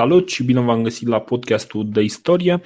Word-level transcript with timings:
Salut 0.00 0.28
și 0.28 0.44
bine 0.44 0.60
v-am 0.60 0.82
găsit 0.82 1.08
la 1.08 1.20
podcastul 1.20 1.88
de 1.90 2.02
istorie. 2.02 2.60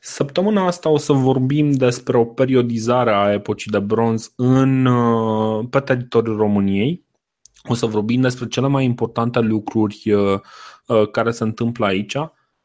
Săptămâna 0.00 0.66
asta 0.66 0.88
o 0.88 0.96
să 0.96 1.12
vorbim 1.12 1.70
despre 1.70 2.16
o 2.16 2.24
periodizare 2.24 3.10
a 3.10 3.32
epocii 3.32 3.70
de 3.70 3.78
bronz 3.78 4.32
în, 4.36 4.84
uh, 4.86 5.66
pe 5.70 5.80
teritoriul 5.80 6.36
României. 6.36 7.04
O 7.68 7.74
să 7.74 7.86
vorbim 7.86 8.20
despre 8.20 8.46
cele 8.46 8.66
mai 8.66 8.84
importante 8.84 9.38
lucruri 9.38 10.12
uh, 10.12 10.40
uh, 10.86 11.10
care 11.10 11.30
se 11.30 11.42
întâmplă 11.42 11.86
aici. 11.86 12.16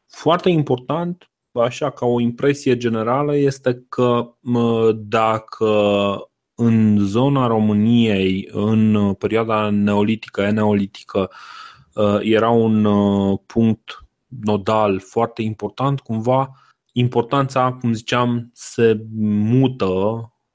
Foarte 0.06 0.48
important, 0.48 1.30
așa 1.52 1.90
ca 1.90 2.06
o 2.06 2.20
impresie 2.20 2.76
generală, 2.76 3.36
este 3.36 3.84
că 3.88 4.34
dacă 4.94 5.68
în 6.54 6.98
zona 6.98 7.46
României, 7.46 8.48
în 8.52 9.12
perioada 9.12 9.70
neolitică, 9.70 10.50
neolitică, 10.50 11.30
era 12.20 12.50
un 12.50 12.86
punct 13.36 14.04
nodal 14.40 15.00
foarte 15.00 15.42
important, 15.42 16.00
cumva 16.00 16.50
importanța, 16.92 17.76
cum 17.80 17.92
ziceam, 17.92 18.50
se 18.52 19.04
mută 19.42 19.92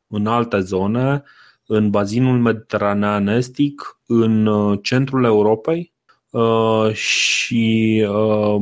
în 0.08 0.28
alte 0.28 0.60
zone, 0.60 1.24
în 1.66 1.90
bazinul 1.90 2.40
mediteranean 2.40 3.28
estic, 3.28 4.00
în 4.06 4.46
uh, 4.46 4.80
centrul 4.82 5.24
Europei 5.24 5.94
uh, 6.30 6.94
și 6.94 8.06
uh, 8.10 8.62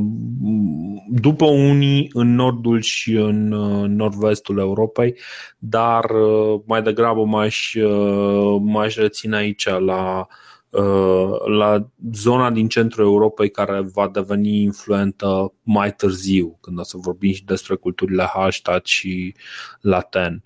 după 1.10 1.44
unii 1.44 2.10
în 2.12 2.34
nordul 2.34 2.80
și 2.80 3.12
în 3.14 3.48
nord-vestul 3.96 4.58
Europei, 4.58 5.14
dar 5.58 6.06
mai 6.64 6.82
degrabă 6.82 7.24
m-aș, 7.24 7.74
m-aș 8.60 8.96
reține 8.96 9.36
aici 9.36 9.68
la 9.68 10.26
Uh, 10.30 10.47
la 11.46 11.86
zona 12.12 12.50
din 12.50 12.68
centrul 12.68 13.04
Europei 13.04 13.50
care 13.50 13.80
va 13.92 14.08
deveni 14.08 14.62
influentă 14.62 15.52
mai 15.62 15.94
târziu, 15.94 16.58
când 16.60 16.78
o 16.78 16.82
să 16.82 16.96
vorbim 16.96 17.32
și 17.32 17.44
despre 17.44 17.74
culturile 17.74 18.24
Hallstatt 18.24 18.86
și 18.86 19.34
Laten. 19.80 20.42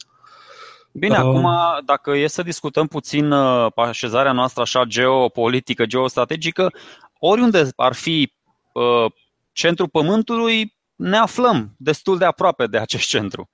Bine, 0.92 1.19
uh, 1.19 1.20
acum 1.20 1.48
dacă 1.84 2.17
e 2.17 2.27
să 2.27 2.42
discutăm 2.42 2.87
puțin 2.87 3.31
uh, 3.31 3.73
așezarea 3.77 4.33
noastră 4.33 4.62
așa 4.62 4.84
geopolitică, 4.84 5.87
geostrategică, 5.87 6.73
oriunde 7.19 7.69
ar 7.77 7.92
fi 7.92 8.33
uh, 8.73 9.12
centrul 9.53 9.89
Pământului, 9.89 10.77
ne 10.97 11.17
aflăm 11.17 11.75
destul 11.77 12.19
de 12.19 12.25
aproape 12.25 12.67
de 12.67 12.79
acest 12.79 13.09
centru. 13.09 13.51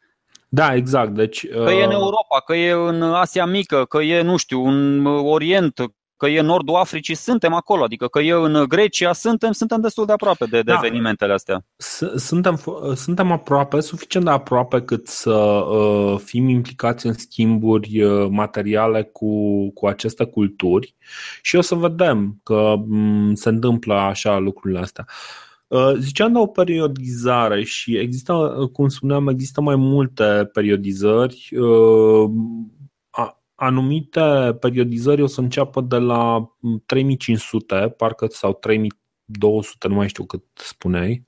Da, 0.49 0.75
exact. 0.75 1.11
Deci, 1.11 1.49
că 1.49 1.71
e 1.71 1.85
în 1.85 1.91
Europa, 1.91 2.41
că 2.45 2.55
e 2.55 2.71
în 2.71 3.03
Asia 3.03 3.47
Mică, 3.47 3.85
că 3.85 3.99
e, 3.99 4.23
nu 4.23 4.37
știu, 4.37 4.67
în 4.67 5.07
Orient, 5.07 5.81
că 6.19 6.27
e 6.27 6.39
în 6.39 6.47
nordul 6.47 6.75
Africii, 6.75 7.15
suntem 7.15 7.53
acolo, 7.53 7.83
adică 7.83 8.07
că 8.07 8.21
e 8.21 8.33
în 8.33 8.65
Grecia, 8.69 9.13
suntem, 9.13 9.53
suntem 9.53 9.81
destul 9.81 10.07
de 10.07 10.13
aproape 10.13 10.45
de, 10.45 10.57
de 10.57 10.73
da. 10.73 10.81
evenimentele 10.83 11.33
astea. 11.33 11.65
Suntem, 12.17 12.61
suntem 12.95 13.33
aproape, 13.33 13.81
suficient 13.81 14.27
de 14.27 14.33
aproape 14.33 14.83
cât 14.83 15.07
să 15.07 15.31
uh, 15.31 16.19
fim 16.25 16.49
implicați 16.49 17.07
în 17.07 17.13
schimburi 17.13 18.03
uh, 18.03 18.29
materiale 18.31 19.03
cu, 19.03 19.71
cu 19.71 19.87
aceste 19.87 20.25
culturi 20.25 20.95
și 21.43 21.57
o 21.57 21.61
să 21.61 21.75
vedem 21.75 22.41
că 22.43 22.75
um, 22.89 23.35
se 23.35 23.49
întâmplă 23.49 23.95
așa 23.95 24.39
lucrurile 24.39 24.81
astea. 24.81 25.05
Uh, 25.67 25.93
ziceam 25.99 26.33
de 26.33 26.39
o 26.39 26.47
periodizare 26.47 27.65
și 27.65 27.97
există, 27.97 28.33
uh, 28.33 28.69
cum 28.69 28.89
spuneam, 28.89 29.29
există 29.29 29.61
mai 29.61 29.77
multe 29.77 30.51
periodizări. 30.53 31.49
Uh, 33.59 33.67
anumite 33.67 34.57
periodizări 34.61 35.23
o 35.23 35.27
să 35.27 35.41
înceapă 35.41 35.81
de 35.81 35.97
la 35.97 36.53
3500, 36.87 37.95
parcă 37.97 38.27
sau 38.31 38.53
3200, 38.53 39.89
nu 39.89 39.95
mai 39.95 40.09
știu 40.09 40.25
cât 40.25 40.43
spuneai. 40.55 41.27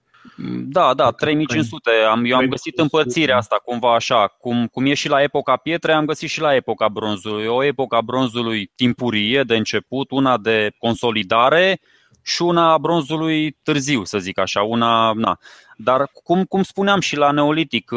Da, 0.66 0.94
da, 0.94 1.10
3500. 1.10 1.90
Am, 2.10 2.24
eu 2.24 2.36
am 2.36 2.46
găsit 2.46 2.78
împărțirea 2.78 3.36
asta 3.36 3.60
cumva 3.64 3.94
așa. 3.94 4.26
Cum, 4.26 4.66
cum 4.66 4.86
e 4.86 4.94
și 4.94 5.08
la 5.08 5.22
epoca 5.22 5.56
pietrei, 5.56 5.94
am 5.94 6.04
găsit 6.04 6.28
și 6.28 6.40
la 6.40 6.54
epoca 6.54 6.88
bronzului. 6.88 7.46
O 7.46 7.64
epoca 7.64 8.00
bronzului 8.00 8.72
timpurie 8.76 9.42
de 9.42 9.56
început, 9.56 10.10
una 10.10 10.38
de 10.38 10.72
consolidare 10.78 11.80
și 12.22 12.42
una 12.42 12.72
a 12.72 12.78
bronzului 12.78 13.50
târziu, 13.50 14.04
să 14.04 14.18
zic 14.18 14.38
așa. 14.38 14.62
Una, 14.62 15.12
na. 15.12 15.38
Dar 15.76 16.10
cum, 16.22 16.44
cum 16.44 16.62
spuneam 16.62 17.00
și 17.00 17.16
la 17.16 17.30
neolitic, 17.30 17.90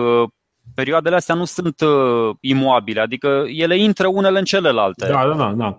perioadele 0.76 1.16
astea 1.16 1.36
nu 1.36 1.46
sunt 1.46 1.82
uh, 1.82 2.36
imoabile, 2.40 3.00
adică 3.00 3.44
ele 3.48 3.78
intră 3.78 4.08
unele 4.08 4.40
în 4.40 4.46
celelalte. 4.46 5.08
Da, 5.08 5.28
da, 5.28 5.36
da. 5.36 5.54
da. 5.58 5.78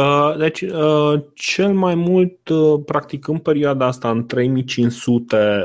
Uh, 0.00 0.36
deci, 0.38 0.60
uh, 0.60 1.20
cel 1.34 1.72
mai 1.72 1.94
mult, 1.94 2.48
uh, 2.48 2.80
practic, 2.84 3.28
în 3.28 3.38
perioada 3.38 3.86
asta, 3.86 4.10
în 4.10 4.26
3500-2000, 4.26 4.38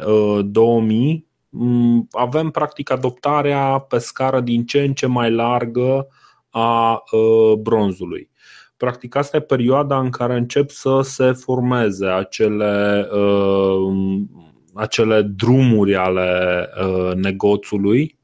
uh, 0.05 1.19
mm, 1.49 2.07
avem, 2.11 2.49
practic, 2.49 2.91
adoptarea 2.91 3.77
pe 3.77 3.97
scară 3.97 4.39
din 4.39 4.65
ce 4.65 4.81
în 4.81 4.93
ce 4.93 5.05
mai 5.05 5.31
largă 5.31 6.07
a 6.49 7.03
uh, 7.11 7.53
bronzului. 7.59 8.31
Practic, 8.77 9.15
asta 9.15 9.37
e 9.37 9.41
perioada 9.41 9.99
în 9.99 10.09
care 10.09 10.37
încep 10.37 10.69
să 10.69 10.99
se 11.01 11.31
formeze 11.31 12.05
acele, 12.05 13.07
acele 14.73 15.21
drumuri 15.21 15.95
ale 15.95 16.67
negoțului 17.15 18.01
Uh, 18.01 18.22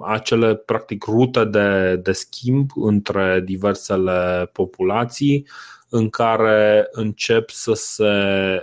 acele 0.00 0.54
practic 0.54 1.04
rute 1.04 1.44
de, 1.44 1.96
de 1.96 2.12
schimb 2.12 2.70
între 2.74 3.42
diversele 3.44 4.50
populații 4.52 5.46
în 5.88 6.08
care 6.08 6.88
încep 6.90 7.50
să 7.50 7.72
se 7.74 8.04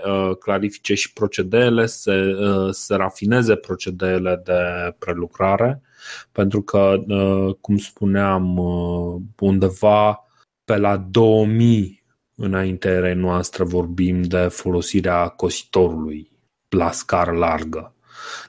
uh, 0.05 0.37
clarifice 0.39 0.93
și 0.93 1.13
procedeele, 1.13 1.85
să 1.85 2.11
uh, 2.13 2.73
se 2.73 2.95
rafineze 2.95 3.55
procedeele 3.55 4.41
de 4.43 4.95
prelucrare, 4.99 5.81
pentru 6.31 6.61
că, 6.61 7.03
cum 7.61 7.77
spuneam, 7.77 8.57
undeva 9.39 10.27
pe 10.65 10.77
la 10.77 10.97
2000 10.97 12.03
înaintea 12.35 13.13
noastră 13.15 13.63
vorbim 13.63 14.21
de 14.21 14.37
folosirea 14.37 15.27
cositorului 15.27 16.31
la 16.69 16.91
scară 16.91 17.31
largă. 17.31 17.93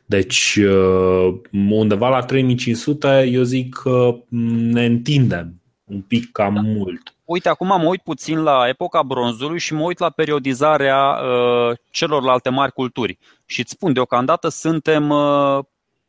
Deci 0.07 0.57
uh, 0.57 1.35
undeva 1.71 2.09
la 2.09 2.23
3500 2.23 3.29
eu 3.33 3.43
zic 3.43 3.75
că 3.75 4.17
ne 4.29 4.85
întindem 4.85 5.63
un 5.85 6.01
pic 6.01 6.33
cam 6.33 6.61
mult. 6.65 7.15
Uite, 7.25 7.49
acum 7.49 7.67
mă 7.67 7.89
uit 7.89 8.03
puțin 8.03 8.43
la 8.43 8.69
epoca 8.69 9.03
bronzului 9.03 9.59
și 9.59 9.75
mă 9.75 9.83
uit 9.83 9.99
la 9.99 10.11
periodizarea 10.11 11.11
uh, 11.11 11.77
celorlalte 11.91 12.49
mari 12.49 12.73
culturi. 12.73 13.19
Și 13.47 13.61
îți 13.61 13.71
spun, 13.71 13.93
deocamdată 13.93 14.49
suntem 14.49 15.11
uh, 15.11 15.59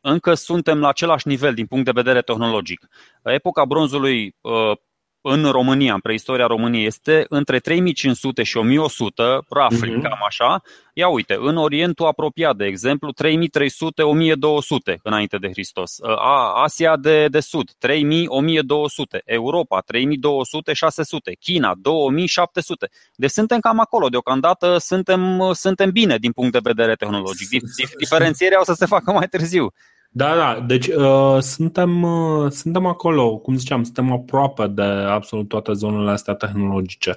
încă 0.00 0.34
suntem 0.34 0.78
la 0.78 0.88
același 0.88 1.28
nivel 1.28 1.54
din 1.54 1.66
punct 1.66 1.84
de 1.84 1.90
vedere 1.90 2.20
tehnologic. 2.20 2.88
Epoca 3.22 3.64
bronzului 3.64 4.36
uh, 4.40 4.76
în 5.28 5.50
România, 5.50 5.94
în 5.94 6.00
preistoria 6.00 6.46
României, 6.46 6.86
este 6.86 7.26
între 7.28 7.58
3500 7.58 8.42
și 8.42 8.56
1100, 8.56 9.22
roughly, 9.48 9.98
uh-huh. 9.98 10.02
cam 10.02 10.18
așa. 10.26 10.62
Ia 10.94 11.08
uite, 11.08 11.36
în 11.40 11.56
Orientul 11.56 12.06
apropiat, 12.06 12.56
de 12.56 12.64
exemplu, 12.64 13.12
3300-1200 13.12 13.16
înainte 15.02 15.36
de 15.36 15.48
Hristos. 15.48 15.96
Asia 16.54 16.96
de, 16.96 17.28
de 17.28 17.40
Sud, 17.40 17.70
3000-1200. 17.70 17.74
Europa, 19.24 19.82
3200-600. 19.82 19.86
China, 21.40 21.74
2700. 21.78 22.88
Deci 23.14 23.30
suntem 23.30 23.58
cam 23.58 23.80
acolo. 23.80 24.08
Deocamdată 24.08 24.76
suntem, 24.78 25.50
suntem 25.52 25.90
bine 25.90 26.16
din 26.16 26.32
punct 26.32 26.52
de 26.52 26.58
vedere 26.62 26.94
tehnologic. 26.94 27.48
Diferențierea 27.98 28.60
o 28.60 28.64
să 28.64 28.72
se 28.72 28.86
facă 28.86 29.12
mai 29.12 29.26
târziu. 29.26 29.72
Da, 30.16 30.34
da, 30.36 30.64
deci 30.66 30.86
uh, 30.86 31.36
suntem, 31.40 32.02
uh, 32.02 32.50
suntem 32.50 32.86
acolo, 32.86 33.38
cum 33.38 33.56
ziceam, 33.56 33.82
suntem 33.82 34.12
aproape 34.12 34.66
de 34.66 34.82
absolut 34.82 35.48
toate 35.48 35.72
zonele 35.72 36.10
astea 36.10 36.34
tehnologice. 36.34 37.16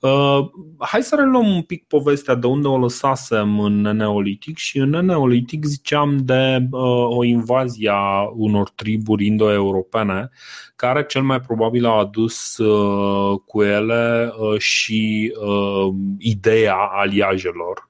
Uh, 0.00 0.50
hai 0.78 1.02
să 1.02 1.14
reluăm 1.18 1.46
un 1.54 1.62
pic 1.62 1.84
povestea 1.86 2.34
de 2.34 2.46
unde 2.46 2.68
o 2.68 2.78
lăsasem 2.78 3.60
în 3.60 3.80
neolitic 3.80 4.56
și 4.56 4.78
în 4.78 4.90
neolitic 4.90 5.64
ziceam 5.64 6.16
de 6.16 6.66
uh, 6.70 7.16
o 7.16 7.24
invazie 7.24 7.90
a 7.92 8.30
unor 8.34 8.70
triburi 8.70 9.26
indo-europene 9.26 10.30
care 10.76 11.04
cel 11.04 11.22
mai 11.22 11.40
probabil 11.40 11.86
au 11.86 11.98
adus 11.98 12.56
uh, 12.56 13.40
cu 13.46 13.62
ele 13.62 14.32
uh, 14.38 14.58
și 14.58 15.32
uh, 15.40 15.94
ideea 16.18 16.76
aliajelor 16.76 17.88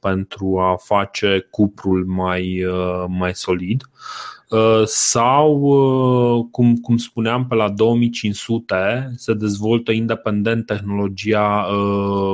pentru 0.00 0.58
a 0.58 0.76
face 0.76 1.46
cuprul 1.50 2.04
mai, 2.06 2.64
uh, 2.64 3.04
mai 3.08 3.34
solid 3.34 3.82
uh, 4.48 4.82
sau, 4.84 5.58
cum, 6.50 6.76
cum 6.76 6.96
spuneam, 6.96 7.46
pe 7.46 7.54
la 7.54 7.70
2500 7.70 9.12
se 9.16 9.34
dezvoltă 9.34 9.92
independent 9.92 10.66
tehnologia 10.66 11.66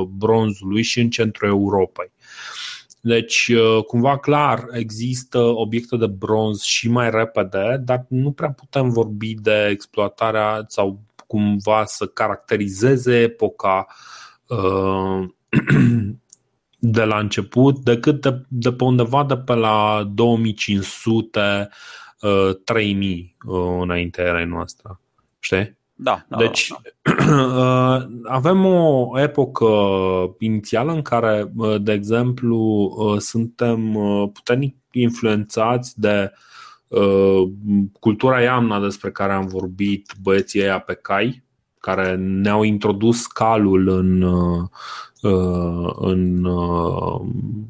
bronzului 0.09 0.81
și 0.81 0.99
în 0.99 1.09
centrul 1.09 1.49
Europei. 1.49 2.11
Deci, 3.01 3.51
cumva 3.87 4.17
clar, 4.17 4.65
există 4.71 5.39
obiecte 5.39 5.97
de 5.97 6.07
bronz 6.07 6.61
și 6.61 6.89
mai 6.89 7.09
repede, 7.09 7.81
dar 7.85 8.05
nu 8.09 8.31
prea 8.31 8.51
putem 8.51 8.89
vorbi 8.89 9.33
de 9.33 9.67
exploatarea 9.71 10.65
sau 10.67 10.99
cumva 11.27 11.85
să 11.85 12.05
caracterizeze 12.05 13.15
epoca 13.15 13.87
de 16.79 17.03
la 17.03 17.17
început 17.17 17.79
decât 17.79 18.21
de, 18.21 18.41
de 18.47 18.71
pe 18.71 18.83
undeva 18.83 19.23
de 19.23 19.37
pe 19.37 19.53
la 19.53 20.07
2500 20.13 21.69
3000 22.63 23.35
înaintea 23.81 24.25
erei 24.25 24.45
noastre. 24.45 24.99
Știi? 25.39 25.77
Da, 25.99 26.25
da, 26.29 26.37
deci, 26.37 26.73
da. 27.01 28.07
avem 28.37 28.65
o 28.65 29.19
epocă 29.19 29.67
inițială 30.39 30.91
în 30.91 31.01
care, 31.01 31.51
de 31.81 31.91
exemplu, 31.91 32.91
suntem 33.19 33.91
puternic 34.33 34.75
influențați 34.91 35.99
de 35.99 36.31
cultura 37.99 38.41
Iamna 38.41 38.79
despre 38.79 39.11
care 39.11 39.33
am 39.33 39.47
vorbit 39.47 40.11
băieții 40.21 40.61
ăia 40.61 40.79
pe 40.79 40.93
cai, 40.93 41.43
care 41.79 42.15
ne-au 42.15 42.63
introdus 42.63 43.27
calul 43.27 43.87
în, 43.87 44.25
în 45.95 46.41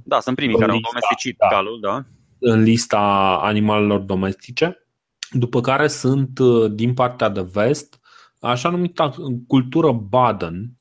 Da, 0.04 0.20
sunt 0.20 0.36
primii 0.36 0.58
care 0.58 0.72
au 0.72 0.80
domesticit 0.92 1.38
da, 1.38 1.48
calul, 1.48 1.80
da. 1.82 2.04
În 2.40 2.62
lista 2.62 3.40
animalelor 3.42 4.00
domestice. 4.00 4.88
După 5.32 5.62
care 5.62 5.88
sunt 5.88 6.40
din 6.72 6.94
partea 6.94 7.30
de 7.30 7.48
vest 7.54 8.00
așa 8.40 8.70
numită 8.70 9.14
cultură 9.48 9.92
Baden, 9.92 10.78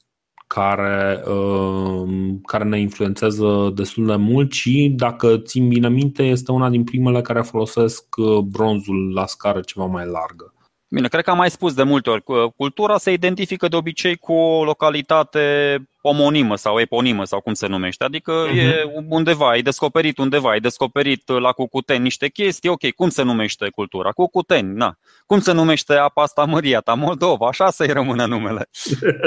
care, 0.46 1.22
uh, 1.28 2.08
care 2.42 2.64
ne 2.64 2.80
influențează 2.80 3.72
destul 3.74 4.06
de 4.06 4.16
mult 4.16 4.52
și, 4.52 4.92
dacă 4.96 5.38
țin 5.38 5.68
bine 5.68 5.88
minte, 5.88 6.22
este 6.22 6.52
una 6.52 6.68
din 6.68 6.84
primele 6.84 7.20
care 7.20 7.40
folosesc 7.40 8.16
uh, 8.16 8.38
bronzul 8.38 9.12
la 9.12 9.26
scară 9.26 9.60
ceva 9.60 9.86
mai 9.86 10.06
largă. 10.06 10.54
Bine, 10.88 11.09
cred 11.09 11.25
că 11.25 11.31
am 11.31 11.37
mai 11.37 11.50
spus 11.50 11.75
de 11.75 11.83
multe 11.83 12.11
ori, 12.11 12.23
cultura 12.56 12.99
se 12.99 13.12
identifică 13.12 13.69
de 13.69 13.77
obicei 13.77 14.17
cu 14.17 14.33
o 14.33 14.65
localitate 14.65 15.79
omonimă 16.00 16.56
sau 16.56 16.81
eponimă 16.81 17.25
sau 17.25 17.41
cum 17.41 17.55
se 17.55 17.67
numește. 17.67 18.05
Adică 18.05 18.47
uh-huh. 18.47 18.56
e 18.56 19.05
undeva, 19.09 19.49
ai 19.49 19.62
descoperit 19.62 20.19
undeva, 20.19 20.50
ai 20.50 20.61
descoperit 20.61 21.29
la 21.29 21.53
Cucuteni 21.53 22.03
niște 22.03 22.29
chestii, 22.29 22.69
ok, 22.69 22.91
cum 22.91 23.09
se 23.09 23.23
numește 23.23 23.69
cultura? 23.75 24.11
Cucuteni, 24.11 24.75
na. 24.75 24.99
Cum 25.27 25.41
se 25.41 25.53
numește 25.53 25.94
apa 25.94 26.23
asta 26.23 26.44
Măria 26.44 26.81
ta, 26.81 26.94
Moldova? 26.94 27.47
Așa 27.47 27.71
să-i 27.71 27.93
rămână 27.93 28.27
numele. 28.27 28.69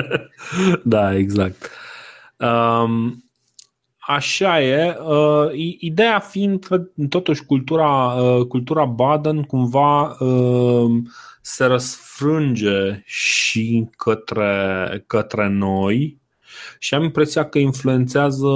da, 0.84 1.16
exact. 1.16 1.72
Um, 2.38 3.24
Așa 4.10 4.62
e. 4.62 4.98
Uh, 5.08 5.50
ideea 5.80 6.20
fiind 6.20 6.64
că, 6.64 6.82
totuși, 7.10 7.46
cultura, 7.46 8.14
uh, 8.14 8.46
cultura 8.46 8.86
Baden 8.86 9.44
cumva 9.44 10.16
uh, 10.20 10.92
se 11.50 11.66
răsfrânge 11.66 13.02
și 13.06 13.88
către, 13.98 15.04
către 15.08 15.48
noi 15.48 16.18
și 16.80 16.94
am 16.94 17.04
impresia 17.04 17.50
că 17.50 17.58
influențează 17.58 18.48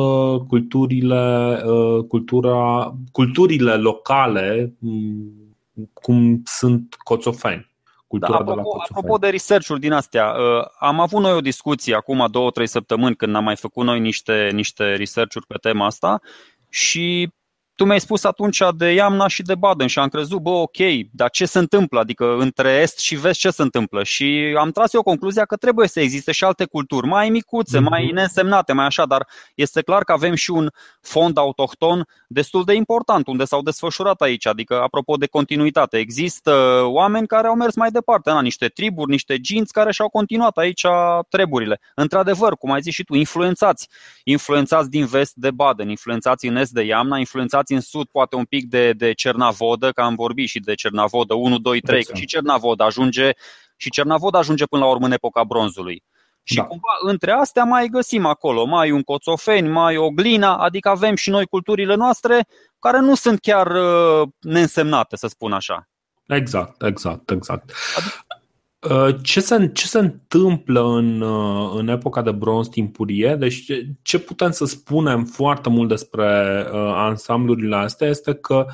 culturile, 0.48 1.62
uh, 1.66 2.06
cultura, 2.08 2.94
culturile 3.12 3.76
locale 3.76 4.74
mm, 4.80 5.56
cum 5.94 6.42
sunt 6.46 6.96
coțofeni. 6.98 7.72
Da, 8.08 8.28
apropo, 8.28 8.54
de, 8.54 8.84
apropo 8.90 9.18
de 9.18 9.30
research-uri 9.30 9.80
din 9.80 9.92
astea, 9.92 10.26
uh, 10.26 10.66
am 10.80 11.00
avut 11.00 11.22
noi 11.22 11.34
o 11.34 11.42
discuție 11.42 11.96
acum 11.96 12.28
două, 12.32 12.52
trei 12.52 12.68
săptămâni 12.68 13.16
când 13.16 13.36
am 13.36 13.44
mai 13.44 13.56
făcut 13.56 13.86
noi 13.86 14.00
niște, 14.00 14.50
niște 14.54 14.96
research-uri 14.96 15.48
pe 15.48 15.58
tema 15.62 15.86
asta 15.86 16.22
și 16.70 17.30
tu 17.76 17.86
mi-ai 17.86 18.00
spus 18.00 18.24
atunci 18.24 18.62
de 18.76 18.92
Iamna 18.94 19.28
și 19.28 19.42
de 19.42 19.56
Baden 19.56 19.88
și 19.88 20.00
am 20.00 20.08
crezut, 20.08 20.40
bă, 20.40 20.50
ok, 20.50 20.78
dar 21.12 21.30
ce 21.30 21.46
se 21.46 21.60
întâmplă? 21.60 22.00
Adică 22.00 22.36
între 22.40 22.70
Est 22.70 23.00
și 23.00 23.16
Vest 23.16 23.40
ce 23.40 23.50
se 23.50 23.62
întâmplă? 23.62 24.04
Și 24.04 24.56
am 24.60 24.72
tras 24.72 24.94
eu 24.94 25.04
concluzia 25.04 25.46
că 25.46 25.56
trebuie 25.56 25.88
să 25.88 26.00
existe 26.00 26.32
și 26.32 26.44
alte 26.44 26.66
culturi, 26.66 27.08
mai 27.08 27.30
micuțe, 27.30 27.80
mm-hmm. 27.80 27.90
mai 27.90 28.12
neînsemnate, 28.14 28.74
mai 28.74 28.86
așa, 28.86 29.06
dar 29.06 29.28
este 29.56 29.82
clar 29.82 30.04
că 30.04 30.12
avem 30.12 30.34
și 30.34 30.52
un 30.52 30.70
fond 31.02 31.38
autohton 31.38 32.08
destul 32.28 32.64
de 32.64 32.74
important, 32.74 33.28
unde 33.28 33.46
s-au 33.46 33.62
desfășurat 33.62 34.22
aici, 34.22 34.46
adică 34.46 34.82
apropo 34.82 35.16
de 35.16 35.28
continuitate. 35.28 35.98
Există 35.98 36.82
oameni 36.86 37.28
care 37.28 37.48
au 37.48 37.56
mers 37.56 37.76
mai 37.76 37.92
departe, 37.92 38.30
na, 38.30 38.42
niște 38.42 38.68
triburi, 38.68 39.12
niște 39.12 39.40
ginți 39.40 39.74
care 39.74 39.92
și-au 39.92 40.10
continuat 40.10 40.58
aici 40.58 40.86
treburile. 41.30 41.80
Într-adevăr, 41.96 42.56
cum 42.58 42.72
ai 42.72 42.82
zis 42.82 42.94
și 42.94 43.04
tu, 43.04 43.16
influențați. 43.16 43.90
Influențați 44.24 44.90
din 44.90 45.06
vest 45.06 45.34
de 45.36 45.52
Baden, 45.52 45.90
influențați 45.90 46.48
în 46.48 46.56
est 46.56 46.72
de 46.72 46.82
Iamna, 46.82 47.18
influențați 47.18 47.63
aflați 47.64 47.74
în 47.74 47.82
sud 47.82 48.08
poate 48.12 48.36
un 48.36 48.46
pic 48.46 48.70
de, 48.70 48.94
de 48.94 49.14
Cernavodă, 49.14 49.92
că 49.92 50.02
am 50.02 50.16
vorbit 50.16 50.48
și 50.48 50.60
de 50.60 50.74
Cernavodă 50.74 51.34
1, 51.34 51.58
2, 51.58 51.82
3, 51.82 51.98
exact. 51.98 52.14
că 52.14 52.22
și 52.22 52.28
Cernavodă 52.28 52.84
ajunge 52.84 53.32
și 53.78 53.90
Cernavodă 53.90 54.38
ajunge 54.38 54.66
până 54.66 54.84
la 54.84 54.90
urmă 54.90 55.06
în 55.06 55.12
epoca 55.12 55.44
bronzului. 55.44 56.04
Și 56.44 56.56
da. 56.56 56.64
cumva 56.64 56.94
între 57.02 57.32
astea 57.32 57.64
mai 57.64 57.88
găsim 57.88 58.26
acolo, 58.26 58.66
mai 58.66 58.92
un 58.92 59.02
coțofeni, 59.02 59.68
mai 59.70 59.98
o 59.98 60.10
glina, 60.10 60.58
adică 60.58 60.90
avem 60.90 61.16
și 61.16 61.30
noi 61.30 61.46
culturile 61.46 61.96
noastre 61.96 62.46
care 62.80 63.00
nu 63.00 63.16
sunt 63.16 63.40
chiar 63.40 63.68
uh, 63.68 64.28
neînsemnate, 64.40 65.16
să 65.16 65.28
spun 65.28 65.54
așa. 65.54 65.88
Exact, 66.28 66.82
exact, 66.82 67.30
exact. 67.30 67.72
Adică... 67.98 68.43
Uh, 68.90 69.16
ce 69.22 69.40
se, 69.40 69.70
ce 69.74 69.88
se 69.88 70.00
întâmplă 70.00 70.84
în, 70.84 71.22
uh, 71.22 71.72
în 71.76 71.88
epoca 71.88 72.22
de 72.22 72.32
bronz 72.32 72.68
timpurie? 72.68 73.36
Deci 73.36 73.66
ce, 73.66 73.88
ce 74.02 74.20
putem 74.20 74.52
să 74.52 74.66
spunem 74.66 75.24
foarte 75.26 75.70
mult 75.70 75.90
despre 75.90 76.66
uh, 76.74 76.92
ansamblurile 76.96 77.76
astea 77.76 78.08
este 78.08 78.34
că 78.34 78.66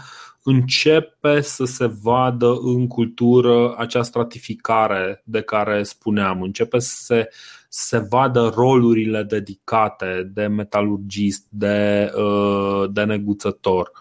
începe 0.43 1.41
să 1.41 1.65
se 1.65 1.85
vadă 2.01 2.57
în 2.61 2.87
cultură 2.87 3.75
acea 3.77 4.03
stratificare 4.03 5.21
de 5.25 5.41
care 5.41 5.83
spuneam, 5.83 6.41
începe 6.41 6.79
să 6.79 6.95
se, 6.99 7.29
se 7.69 7.97
vadă 8.09 8.51
rolurile 8.55 9.23
dedicate 9.23 10.31
de 10.33 10.47
metalurgist, 10.47 11.45
de, 11.49 12.11
de 12.91 13.03
neguțător. 13.03 13.91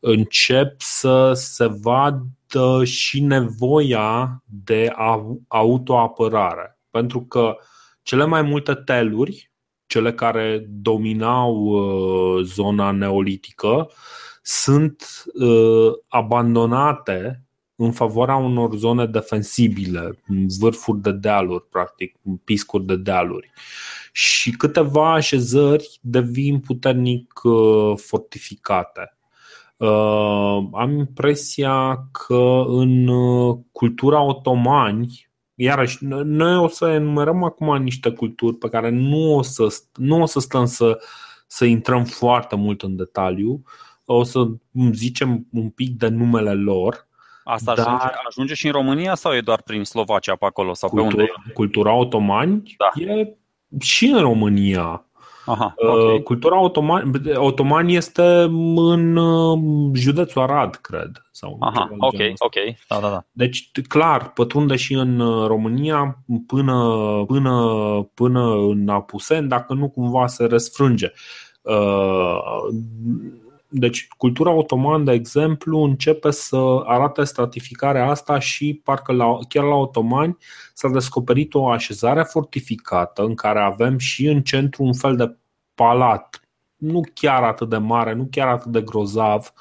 Încep 0.00 0.74
să 0.78 1.32
se 1.34 1.66
vadă 1.66 2.26
și 2.84 3.20
nevoia 3.20 4.42
de 4.64 4.92
autoapărare. 5.48 6.78
Pentru 6.90 7.20
că 7.22 7.56
cele 8.02 8.24
mai 8.24 8.42
multe 8.42 8.74
teluri, 8.74 9.52
cele 9.86 10.12
care 10.12 10.66
dominau 10.68 11.54
uh, 11.56 12.44
zona 12.44 12.90
neolitică, 12.90 13.90
sunt 14.42 15.24
uh, 15.34 15.92
abandonate 16.08 17.44
în 17.76 17.92
favoarea 17.92 18.36
unor 18.36 18.76
zone 18.76 19.06
defensibile, 19.06 20.22
vârfuri 20.58 21.00
de 21.00 21.12
dealuri, 21.12 21.68
practic, 21.68 22.16
piscuri 22.44 22.84
de 22.84 22.96
dealuri. 22.96 23.50
Și 24.12 24.50
câteva 24.50 25.12
așezări 25.12 25.98
devin 26.00 26.60
puternic 26.60 27.40
uh, 27.42 27.92
fortificate. 27.96 29.18
Uh, 29.80 30.68
am 30.72 30.90
impresia 30.98 32.04
că 32.12 32.64
în 32.66 33.06
uh, 33.06 33.58
cultura 33.72 34.22
otomani, 34.22 35.28
iarăși, 35.54 36.04
noi 36.04 36.56
o 36.56 36.68
să 36.68 36.88
enumerăm 36.88 37.44
acum 37.44 37.82
niște 37.82 38.10
culturi 38.10 38.56
pe 38.56 38.68
care 38.68 38.88
nu 38.88 39.34
o 39.34 39.42
să, 39.42 39.76
nu 39.94 40.22
o 40.22 40.26
să 40.26 40.40
stăm 40.40 40.64
să, 40.64 40.98
să 41.46 41.64
intrăm 41.64 42.04
foarte 42.04 42.56
mult 42.56 42.82
în 42.82 42.96
detaliu, 42.96 43.62
o 44.04 44.22
să 44.22 44.46
zicem 44.92 45.46
un 45.52 45.70
pic 45.70 45.96
de 45.96 46.08
numele 46.08 46.54
lor. 46.54 47.08
Asta 47.44 47.74
dar... 47.74 47.86
ajunge, 47.86 48.14
ajunge 48.28 48.54
și 48.54 48.66
în 48.66 48.72
România 48.72 49.14
sau 49.14 49.34
e 49.34 49.40
doar 49.40 49.62
prin 49.62 49.84
Slovacia 49.84 50.34
pe 50.34 50.44
acolo? 50.44 50.74
Sau 50.74 50.88
cultura, 50.88 51.14
pe 51.14 51.20
unde 51.20 51.32
e? 51.48 51.52
Cultura 51.52 51.92
otomani 51.92 52.76
da. 52.78 53.12
e 53.12 53.36
și 53.80 54.06
în 54.06 54.20
România. 54.20 55.04
Aha, 55.46 55.74
uh, 55.76 55.88
okay. 55.88 56.22
Cultura 56.22 56.62
otoman, 56.62 57.12
otoman 57.34 57.88
este 57.88 58.22
în 58.76 59.16
uh, 59.16 59.58
județul 59.94 60.42
Arad, 60.42 60.74
cred. 60.74 61.10
Sau 61.30 61.56
Aha, 61.60 61.88
ok, 61.98 62.18
ok. 62.38 62.54
Da, 62.88 62.98
da, 63.00 63.08
da. 63.08 63.24
Deci, 63.32 63.70
clar, 63.88 64.32
pătrunde 64.32 64.76
și 64.76 64.94
în 64.94 65.20
uh, 65.20 65.46
România 65.46 66.24
până, 66.46 66.74
până, 67.26 67.54
până 68.14 68.54
în 68.54 68.88
Apuseni, 68.88 69.48
dacă 69.48 69.74
nu 69.74 69.88
cumva 69.88 70.26
se 70.26 70.44
răsfrânge. 70.44 71.12
Deci, 73.72 74.08
cultura 74.16 74.50
otomană, 74.50 75.04
de 75.04 75.12
exemplu, 75.12 75.78
începe 75.78 76.30
să 76.30 76.82
arate 76.84 77.24
stratificarea 77.24 78.10
asta 78.10 78.38
și 78.38 78.80
parcă 78.84 79.12
la, 79.12 79.38
chiar 79.48 79.64
la 79.64 79.74
otomani 79.74 80.36
s-a 80.74 80.88
descoperit 80.88 81.54
o 81.54 81.68
așezare 81.68 82.22
fortificată 82.22 83.22
în 83.22 83.34
care 83.34 83.60
avem 83.60 83.98
și 83.98 84.26
în 84.26 84.42
centru 84.42 84.82
un 84.82 84.94
fel 84.94 85.16
de 85.16 85.36
palat, 85.74 86.48
nu 86.76 87.00
chiar 87.14 87.42
atât 87.42 87.68
de 87.68 87.76
mare, 87.76 88.14
nu 88.14 88.28
chiar 88.30 88.48
atât 88.48 88.72
de 88.72 88.80
grozav 88.80 89.52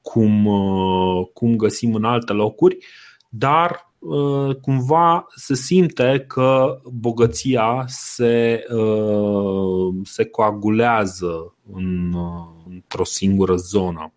cum, 0.00 0.46
uh, 0.46 1.26
cum 1.32 1.56
găsim 1.56 1.94
în 1.94 2.04
alte 2.04 2.32
locuri, 2.32 2.78
dar 3.28 3.92
uh, 3.98 4.56
cumva 4.56 5.26
se 5.34 5.54
simte 5.54 6.24
că 6.26 6.80
bogăția 6.92 7.84
se, 7.86 8.64
uh, 8.72 9.94
se 10.02 10.24
coagulează 10.24 11.54
în, 11.72 12.14
într-o 12.82 13.04
singură 13.04 13.56
zonă. 13.56 14.12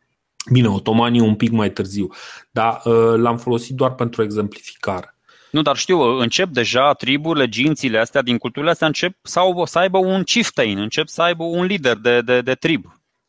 Bine, 0.51 0.67
otomanii 0.67 1.21
un 1.21 1.35
pic 1.35 1.51
mai 1.51 1.71
târziu, 1.71 2.07
dar 2.51 2.85
l-am 3.15 3.37
folosit 3.37 3.75
doar 3.75 3.95
pentru 3.95 4.23
exemplificare. 4.23 5.15
Nu, 5.51 5.61
dar 5.61 5.75
știu, 5.75 5.99
încep 6.01 6.49
deja 6.49 6.93
triburile, 6.93 7.49
gințile 7.49 7.97
astea 7.97 8.21
din 8.21 8.37
culturile 8.37 8.71
astea 8.71 8.87
încep 8.87 9.17
sau 9.21 9.65
să 9.65 9.79
aibă 9.79 9.97
un 9.97 10.23
chieftain, 10.23 10.77
încep 10.77 11.07
să 11.07 11.21
aibă 11.21 11.43
un 11.43 11.65
lider 11.65 11.97
de, 11.97 12.21
de, 12.21 12.41
de 12.41 12.53
trib. 12.53 12.85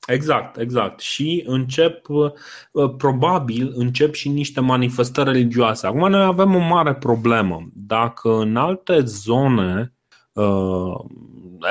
Exact, 0.07 0.57
exact. 0.57 1.01
Și 1.01 1.43
încep, 1.47 2.09
uh, 2.09 2.31
probabil, 2.97 3.73
încep 3.75 4.15
și 4.15 4.29
niște 4.29 4.61
manifestări 4.61 5.33
religioase. 5.33 5.87
Acum 5.87 6.11
noi 6.11 6.23
avem 6.23 6.55
o 6.55 6.59
mare 6.59 6.95
problemă. 6.95 7.69
Dacă 7.75 8.39
în 8.39 8.57
alte 8.57 9.01
zone 9.05 9.95
uh, 10.33 10.95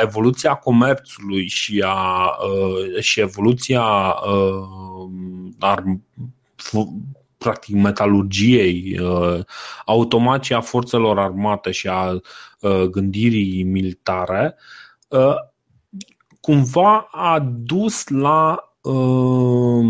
evoluția 0.02 0.54
comerțului 0.54 1.48
și, 1.48 1.84
a, 1.86 2.30
uh, 2.46 3.00
și 3.00 3.20
evoluția 3.20 3.84
practic 7.38 7.76
metalurgiei, 7.76 9.00
automația 9.86 10.62
forțelor 10.62 11.20
armate 11.20 11.72
și 11.72 11.88
a 11.88 12.20
gândirii 12.92 13.64
militare, 13.64 14.56
cumva 16.42 17.08
a 17.12 17.40
dus 17.40 18.08
la 18.08 18.72
uh, 18.82 19.86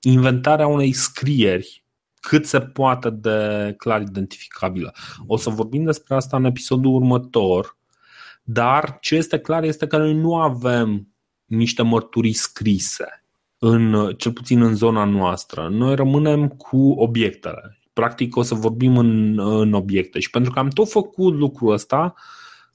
inventarea 0.00 0.66
unei 0.66 0.92
scrieri 0.92 1.84
cât 2.20 2.46
se 2.46 2.60
poate 2.60 3.10
de 3.10 3.74
clar 3.76 4.00
identificabilă. 4.00 4.94
O 5.26 5.36
să 5.36 5.50
vorbim 5.50 5.84
despre 5.84 6.14
asta 6.14 6.36
în 6.36 6.44
episodul 6.44 6.94
următor, 6.94 7.76
dar 8.44 8.98
ce 9.00 9.14
este 9.14 9.38
clar 9.38 9.62
este 9.62 9.86
că 9.86 9.96
noi 9.96 10.14
nu 10.14 10.36
avem 10.36 11.08
niște 11.44 11.82
mărturii 11.82 12.32
scrise, 12.32 13.24
în, 13.58 14.12
cel 14.16 14.32
puțin 14.32 14.62
în 14.62 14.74
zona 14.74 15.04
noastră. 15.04 15.68
Noi 15.70 15.94
rămânem 15.94 16.48
cu 16.48 16.90
obiectele. 16.90 17.78
Practic 17.92 18.36
o 18.36 18.42
să 18.42 18.54
vorbim 18.54 18.98
în, 18.98 19.38
în 19.38 19.72
obiecte 19.72 20.18
și 20.18 20.30
pentru 20.30 20.52
că 20.52 20.58
am 20.58 20.68
tot 20.68 20.90
făcut 20.90 21.34
lucrul 21.34 21.72
ăsta, 21.72 22.14
uh, 22.16 22.22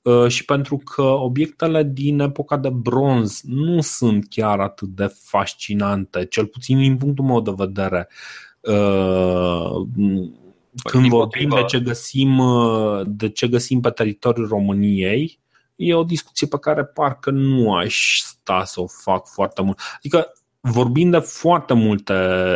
Uh, 0.02 0.28
și 0.28 0.46
pentru 0.46 0.78
că 0.78 1.02
obiectele 1.02 1.84
din 1.84 2.20
epoca 2.20 2.58
de 2.58 2.70
bronz 2.70 3.42
nu 3.44 3.82
sunt 3.82 4.26
chiar 4.30 4.60
atât 4.60 4.88
de 4.88 5.14
fascinante, 5.24 6.26
cel 6.26 6.46
puțin 6.46 6.78
din 6.78 6.98
punctul 6.98 7.26
meu 7.26 7.42
de 7.42 7.54
vedere. 7.56 8.08
Uh, 8.62 9.88
când 10.84 11.08
vorbim 11.08 11.50
de 11.50 11.64
ce 11.68 11.80
găsim, 11.80 12.38
uh, 12.38 13.02
de 13.06 13.30
ce 13.30 13.48
găsim 13.48 13.80
pe 13.80 13.90
teritoriul 13.90 14.48
României, 14.48 15.40
e 15.80 15.94
o 15.94 16.04
discuție 16.04 16.48
pe 16.48 16.60
care 16.60 16.84
parcă 16.86 17.30
nu 17.32 17.76
aș 17.76 18.20
sta 18.20 18.64
să 18.64 18.82
o 18.82 18.88
fac 18.88 19.28
foarte 19.28 19.62
mult. 19.62 19.80
Adică 19.98 20.34
vorbim 20.60 21.10
de 21.10 21.20
foarte 21.20 21.74
multe 21.74 22.14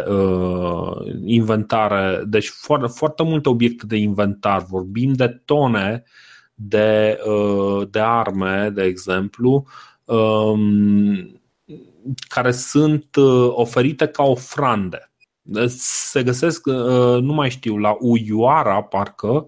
uh, 0.08 0.98
inventare, 1.26 2.24
deci 2.26 2.48
foarte, 2.48 2.88
foarte 2.88 3.24
multe 3.24 3.50
obiecte 3.50 3.86
de 3.86 3.96
inventar, 3.96 4.66
vorbim 4.70 5.14
de 5.14 5.28
tone 5.46 6.04
uh, 6.06 6.12
de, 6.54 7.20
uh, 7.26 7.88
de 7.90 8.00
arme, 8.00 8.70
de 8.70 8.84
exemplu, 8.84 9.66
um, 10.06 11.42
care 12.28 12.52
sunt 12.52 13.16
uh, 13.16 13.50
oferite 13.50 14.08
ca 14.08 14.24
ofrande. 14.24 15.12
Se 15.68 16.24
găsesc, 16.24 16.66
uh, 16.66 17.22
nu 17.22 17.34
mai 17.34 17.50
știu, 17.50 17.78
la 17.78 17.98
Uioara, 18.00 18.82
parcă, 18.82 19.46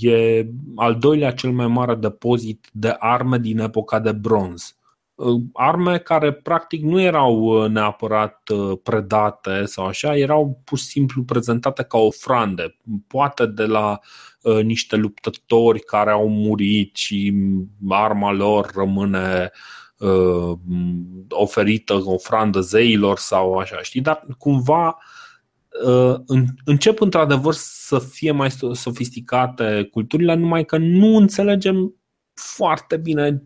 e 0.00 0.46
al 0.76 0.98
doilea 0.98 1.32
cel 1.32 1.50
mai 1.50 1.66
mare 1.66 1.94
depozit 1.94 2.68
de 2.72 2.96
arme 2.98 3.38
din 3.38 3.58
epoca 3.58 3.98
de 3.98 4.12
bronz. 4.12 4.74
Arme 5.52 5.98
care 5.98 6.32
practic 6.32 6.82
nu 6.82 7.00
erau 7.00 7.66
neapărat 7.66 8.42
predate 8.82 9.64
sau 9.64 9.86
așa, 9.86 10.16
erau 10.16 10.60
pur 10.64 10.78
și 10.78 10.84
simplu 10.84 11.22
prezentate 11.22 11.82
ca 11.82 11.98
ofrande, 11.98 12.76
poate 13.06 13.46
de 13.46 13.64
la 13.64 14.00
Uh, 14.42 14.62
niște 14.62 14.96
luptători 14.96 15.80
care 15.80 16.10
au 16.10 16.28
murit 16.28 16.96
și 16.96 17.34
arma 17.88 18.32
lor 18.32 18.70
rămâne 18.74 19.50
uh, 19.98 20.58
oferită 21.28 21.94
ofrandă 22.04 22.60
zeilor 22.60 23.18
sau 23.18 23.58
așa, 23.58 23.82
știi? 23.82 24.00
Dar 24.00 24.26
cumva 24.38 24.86
uh, 24.86 24.94
încep 26.64 27.00
într-adevăr 27.00 27.52
să 27.56 27.98
fie 27.98 28.30
mai 28.30 28.50
sofisticate 28.72 29.88
culturile, 29.90 30.34
numai 30.34 30.64
că 30.64 30.78
nu 30.78 31.16
înțelegem 31.16 31.94
foarte 32.34 32.96
bine 32.96 33.42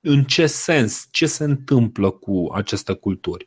în 0.00 0.24
ce 0.24 0.46
sens, 0.46 1.06
ce 1.10 1.26
se 1.26 1.44
întâmplă 1.44 2.10
cu 2.10 2.50
aceste 2.54 2.92
culturi. 2.92 3.46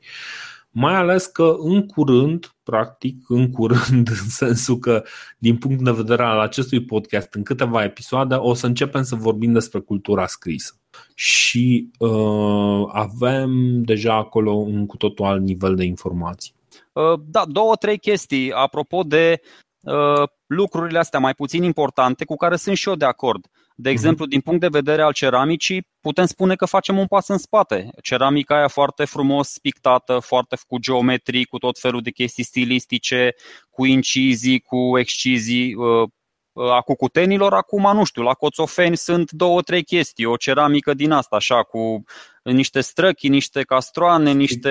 Mai 0.69 0.95
ales 0.95 1.25
că 1.25 1.55
în 1.59 1.85
curând, 1.85 2.55
practic 2.63 3.29
în 3.29 3.51
curând, 3.51 4.07
în 4.23 4.29
sensul 4.29 4.77
că 4.77 5.03
din 5.37 5.57
punct 5.57 5.83
de 5.83 5.91
vedere 5.91 6.23
al 6.23 6.39
acestui 6.39 6.85
podcast, 6.85 7.33
în 7.33 7.43
câteva 7.43 7.83
episoade, 7.83 8.35
o 8.35 8.53
să 8.53 8.65
începem 8.65 9.03
să 9.03 9.15
vorbim 9.15 9.51
despre 9.51 9.79
cultura 9.79 10.27
scrisă. 10.27 10.79
Și 11.15 11.89
uh, 11.99 12.89
avem 12.91 13.81
deja 13.83 14.13
acolo 14.13 14.51
un 14.51 14.85
cu 14.85 14.97
totul 14.97 15.25
alt 15.25 15.43
nivel 15.43 15.75
de 15.75 15.83
informații. 15.83 16.56
Uh, 16.97 17.19
da, 17.25 17.45
două, 17.45 17.75
trei 17.75 17.97
chestii 17.97 18.51
apropo 18.51 19.03
de 19.03 19.39
uh, 19.81 20.27
lucrurile 20.47 20.99
astea 20.99 21.19
mai 21.19 21.33
puțin 21.33 21.63
importante 21.63 22.25
cu 22.25 22.35
care 22.35 22.55
sunt 22.55 22.77
și 22.77 22.89
eu 22.89 22.95
de 22.95 23.05
acord. 23.05 23.47
De 23.75 23.89
mhm. 23.89 23.97
exemplu, 23.97 24.25
din 24.25 24.41
punct 24.41 24.59
de 24.59 24.67
vedere 24.67 25.01
al 25.01 25.13
ceramicii, 25.13 25.87
putem 26.01 26.25
spune 26.25 26.55
că 26.55 26.65
facem 26.65 26.97
un 26.97 27.05
pas 27.05 27.27
în 27.27 27.37
spate. 27.37 27.89
Ceramica 28.03 28.55
aia 28.55 28.67
foarte 28.67 29.05
frumos 29.05 29.57
pictată, 29.61 30.19
foarte 30.19 30.57
cu 30.67 30.77
geometrii, 30.77 31.45
cu 31.45 31.57
tot 31.57 31.79
felul 31.79 32.01
de 32.01 32.09
chestii 32.09 32.43
stilistice, 32.43 33.35
cu 33.69 33.85
incizii, 33.85 34.59
cu 34.59 34.97
excizii, 34.97 35.75
uh, 35.75 36.09
uh, 36.51 36.71
a 36.71 36.81
cucutenilor, 36.81 37.53
acum 37.53 37.91
nu 37.93 38.03
știu, 38.03 38.21
la 38.21 38.33
coțofeni 38.33 38.97
sunt 38.97 39.31
două, 39.31 39.61
trei 39.61 39.83
chestii, 39.83 40.25
o 40.25 40.35
ceramică 40.35 40.93
din 40.93 41.11
asta, 41.11 41.35
așa, 41.35 41.63
cu 41.63 42.03
niște 42.43 42.81
străchi, 42.81 43.27
niște 43.27 43.61
castroane, 43.61 44.31
niște... 44.31 44.69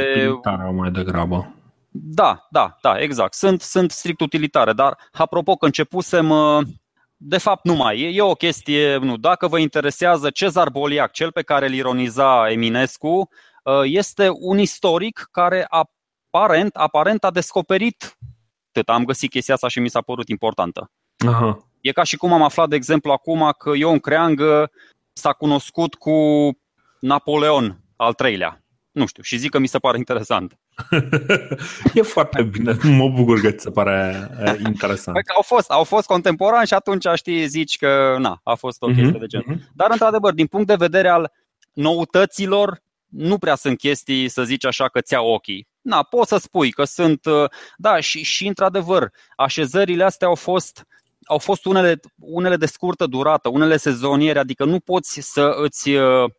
mai 0.73 0.91
degrabă. 0.91 1.56
Da, 2.03 2.47
da, 2.51 2.77
da, 2.83 2.99
exact. 2.99 3.35
Sunt, 3.35 3.63
sunt 3.63 3.91
strict 3.91 4.21
utilitare, 4.21 4.73
dar 4.73 4.99
apropo 5.13 5.55
că 5.55 5.65
începusem 5.65 6.31
uh, 6.31 6.67
de 7.17 7.39
fapt 7.39 7.65
nu 7.65 7.75
mai 7.75 8.01
e, 8.01 8.09
e 8.09 8.23
o 8.23 8.35
chestie, 8.35 8.97
nu, 8.97 9.17
dacă 9.17 9.49
vă 9.49 9.59
interesează 9.59 10.31
Cezar 10.31 10.71
Boliac, 10.71 11.13
cel 11.13 11.33
pe 11.33 11.43
care 11.43 11.67
îl 11.67 11.73
ironiza 11.73 12.51
Eminescu, 12.51 13.29
uh, 13.63 13.81
este 13.85 14.29
un 14.33 14.59
istoric 14.59 15.29
care 15.31 15.67
aparent, 15.69 16.75
aparent 16.77 17.25
a 17.25 17.31
descoperit 17.31 18.17
atât. 18.77 18.95
Am 18.95 19.05
găsit 19.05 19.31
chestia 19.31 19.55
asta 19.55 19.69
și 19.69 19.81
mi 19.81 19.89
s-a 19.89 20.01
părut 20.01 20.29
importantă. 20.29 20.91
Aha. 21.27 21.69
E 21.81 21.93
ca 21.93 22.03
și 22.03 22.17
cum 22.17 22.33
am 22.33 22.43
aflat, 22.43 22.69
de 22.69 22.77
exemplu, 22.77 23.13
acum 23.13 23.55
că 23.59 23.73
Ion 23.75 23.99
Creangă 23.99 24.71
s-a 25.13 25.33
cunoscut 25.33 25.95
cu 25.95 26.13
Napoleon 27.01 27.81
al 27.97 28.13
treilea. 28.13 28.61
Nu 28.97 29.07
știu, 29.07 29.23
și 29.23 29.37
zic 29.37 29.51
că 29.51 29.59
mi 29.59 29.67
se 29.67 29.79
pare 29.79 29.99
interesant. 29.99 30.59
e 31.95 32.03
foarte 32.03 32.43
bine, 32.43 32.77
mă 32.83 33.09
bucur 33.09 33.41
că 33.41 33.51
ți 33.51 33.63
se 33.63 33.71
pare 33.71 34.29
interesant. 34.67 35.17
Păi 35.17 35.35
au 35.35 35.43
fost, 35.43 35.71
au 35.71 35.85
fost 35.85 36.07
contemporani 36.07 36.67
și 36.67 36.75
atunci 36.75 37.07
știi, 37.15 37.47
zici 37.47 37.77
că 37.77 38.17
na, 38.19 38.41
a 38.43 38.55
fost 38.55 38.83
o 38.83 38.87
chestie 38.87 39.09
mm-hmm. 39.09 39.21
de 39.21 39.27
genul. 39.27 39.57
Mm-hmm. 39.57 39.73
Dar 39.75 39.91
într-adevăr, 39.91 40.33
din 40.33 40.47
punct 40.47 40.67
de 40.67 40.75
vedere 40.75 41.09
al 41.09 41.33
noutăților, 41.73 42.83
nu 43.07 43.39
prea 43.39 43.55
sunt 43.55 43.79
chestii, 43.79 44.29
să 44.29 44.45
zici 44.45 44.65
așa, 44.65 44.89
că 44.89 45.01
ți-au 45.01 45.27
ochii. 45.29 45.69
Na, 45.81 46.03
poți 46.03 46.29
să 46.29 46.37
spui 46.37 46.71
că 46.71 46.85
sunt, 46.85 47.25
uh, 47.25 47.51
da, 47.77 48.01
și, 48.01 48.23
și 48.23 48.47
într-adevăr, 48.47 49.13
așezările 49.37 50.05
astea 50.05 50.29
au 50.29 50.35
fost 50.35 50.87
au 51.25 51.39
fost 51.39 51.65
unele, 51.65 52.01
unele 52.19 52.57
de 52.57 52.67
scurtă 52.67 53.07
durată, 53.07 53.49
unele 53.49 53.77
sezoniere, 53.77 54.39
adică 54.39 54.65
nu 54.65 54.81
poți 54.81 55.21
să 55.21 55.55
îți, 55.63 55.91
uh, 55.91 56.31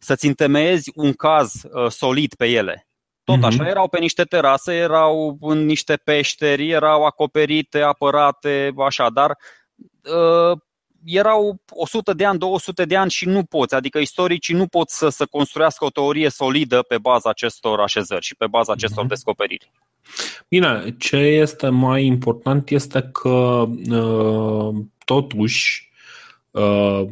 să-ți 0.00 0.26
întemeiezi 0.26 0.92
un 0.94 1.12
caz 1.12 1.52
uh, 1.62 1.90
solid 1.90 2.34
pe 2.34 2.46
ele. 2.46 2.88
Tot 3.24 3.36
mhm. 3.36 3.44
așa, 3.44 3.68
erau 3.68 3.88
pe 3.88 3.98
niște 3.98 4.22
terase, 4.22 4.74
erau 4.74 5.36
în 5.40 5.64
niște 5.64 5.96
peșteri, 6.04 6.70
erau 6.70 7.04
acoperite, 7.04 7.80
apărate, 7.80 8.72
așa, 8.86 9.10
dar 9.10 9.36
uh, 10.02 10.58
erau 11.04 11.62
100 11.70 12.12
de 12.12 12.24
ani, 12.24 12.38
200 12.38 12.84
de 12.84 12.96
ani 12.96 13.10
și 13.10 13.26
nu 13.26 13.44
poți, 13.44 13.74
adică 13.74 13.98
istoricii 13.98 14.54
nu 14.54 14.66
pot 14.66 14.88
să, 14.88 15.08
să 15.08 15.26
construiască 15.26 15.84
o 15.84 15.90
teorie 15.90 16.28
solidă 16.28 16.82
pe 16.82 16.98
baza 16.98 17.30
acestor 17.30 17.80
așezări 17.80 18.24
și 18.24 18.36
pe 18.36 18.46
baza 18.46 18.72
acestor 18.72 19.04
uh-huh. 19.04 19.08
descoperiri. 19.08 19.70
Bine, 20.48 20.94
ce 20.98 21.16
este 21.16 21.68
mai 21.68 22.04
important 22.04 22.70
este 22.70 23.02
că 23.12 23.68
uh, 23.90 24.74
totuși 25.04 25.90
uh, 26.50 27.02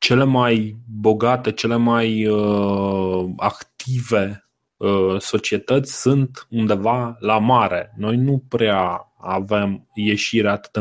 cele 0.00 0.24
mai 0.24 0.76
bogate, 0.86 1.52
cele 1.52 1.76
mai 1.76 2.26
uh, 2.26 3.32
active 3.36 4.50
Uh, 4.80 5.20
societăți 5.20 6.00
sunt 6.00 6.46
undeva 6.50 7.16
la 7.18 7.38
mare. 7.38 7.92
Noi 7.96 8.16
nu 8.16 8.44
prea 8.48 9.12
avem 9.18 9.88
ieșire 9.94 10.48
atât 10.48 10.72
de 10.72 10.80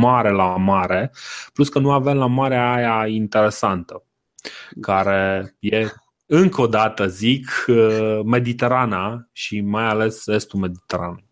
mare 0.00 0.30
la 0.30 0.56
mare, 0.56 1.12
plus 1.52 1.68
că 1.68 1.78
nu 1.78 1.92
avem 1.92 2.16
la 2.16 2.26
mare 2.26 2.56
aia 2.56 3.06
interesantă, 3.06 4.04
care 4.80 5.54
e 5.58 5.88
încă 6.26 6.60
o 6.60 6.66
dată 6.66 7.06
zic 7.06 7.64
uh, 7.66 8.20
Mediterana 8.24 9.28
și 9.32 9.60
mai 9.60 9.84
ales 9.84 10.26
estul 10.26 10.60
Mediteranei. 10.60 11.30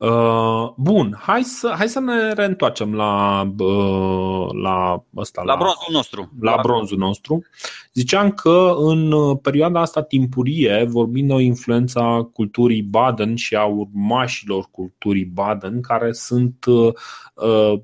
Uh, 0.00 0.72
bun, 0.76 1.16
hai 1.18 1.42
să, 1.42 1.74
hai 1.76 1.88
să 1.88 2.00
ne 2.00 2.32
reîntoarcem 2.32 2.94
la, 2.94 3.42
uh, 3.58 4.48
la, 4.62 5.04
asta, 5.14 5.42
la, 5.42 5.52
la 5.52 5.58
bronzul 5.58 5.92
nostru. 5.92 6.30
La, 6.40 6.54
la 6.54 6.60
bronzul 6.62 6.98
nostru. 6.98 7.44
Ziceam 7.92 8.30
că 8.30 8.74
în 8.78 9.36
perioada 9.36 9.80
asta 9.80 10.02
timpurie, 10.02 10.86
vorbind 10.88 11.28
de 11.28 11.34
o 11.34 11.38
influența 11.38 12.28
culturii 12.32 12.82
Baden 12.82 13.34
și 13.34 13.54
a 13.54 13.64
urmașilor 13.64 14.68
culturii 14.70 15.24
Baden, 15.24 15.80
care 15.80 16.12
sunt, 16.12 16.64
uh, 16.64 17.80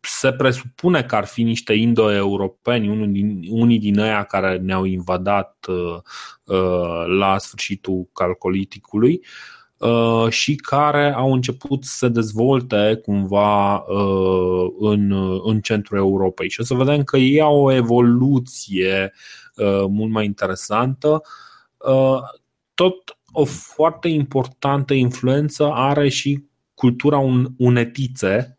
se 0.00 0.32
presupune 0.32 1.02
că 1.02 1.16
ar 1.16 1.24
fi 1.24 1.42
niște 1.42 1.72
indo-europeni, 1.72 2.88
unii 2.88 3.06
din, 3.06 3.42
unii 3.50 3.78
din 3.78 3.98
ei 3.98 4.24
care 4.28 4.58
ne-au 4.58 4.84
invadat 4.84 5.66
la 7.18 7.38
sfârșitul 7.38 8.08
calcoliticului, 8.12 9.20
Uh, 9.20 9.57
și 10.28 10.56
care 10.56 11.14
au 11.14 11.32
început 11.32 11.84
să 11.84 11.96
se 11.96 12.08
dezvolte 12.08 13.00
cumva 13.04 13.76
uh, 13.76 14.72
în, 14.78 15.12
în 15.44 15.60
centrul 15.60 15.98
Europei. 15.98 16.50
Și 16.50 16.60
o 16.60 16.64
să 16.64 16.74
vedem 16.74 17.04
că 17.04 17.16
ei 17.16 17.40
au 17.40 17.60
o 17.60 17.72
evoluție 17.72 19.12
uh, 19.56 19.84
mult 19.88 20.10
mai 20.10 20.24
interesantă. 20.24 21.22
Tot 22.74 23.18
o 23.32 23.44
foarte 23.44 24.08
importantă 24.08 24.94
influență 24.94 25.70
are 25.72 26.08
și 26.08 26.44
cultura 26.74 27.18
unetițe 27.56 28.58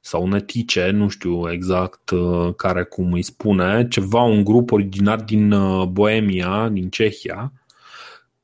sau 0.00 0.22
unetice, 0.22 0.90
nu 0.90 1.08
știu 1.08 1.52
exact 1.52 2.10
care 2.56 2.84
cum 2.84 3.12
îi 3.12 3.22
spune, 3.22 3.88
ceva, 3.88 4.22
un 4.22 4.44
grup 4.44 4.72
originar 4.72 5.20
din 5.20 5.54
Boemia, 5.92 6.68
din 6.68 6.88
Cehia, 6.88 7.52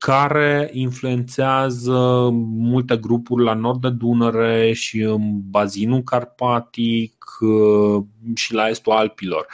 care 0.03 0.71
influențează 0.73 2.29
multe 2.33 2.97
grupuri 2.97 3.45
la 3.45 3.55
nord 3.55 3.81
de 3.81 3.91
Dunăre 3.91 4.73
și 4.73 5.01
în 5.01 5.51
bazinul 5.51 6.03
carpatic 6.03 7.25
uh, 7.41 8.05
și 8.35 8.55
la 8.55 8.69
estul 8.69 8.93
Alpilor. 8.93 9.47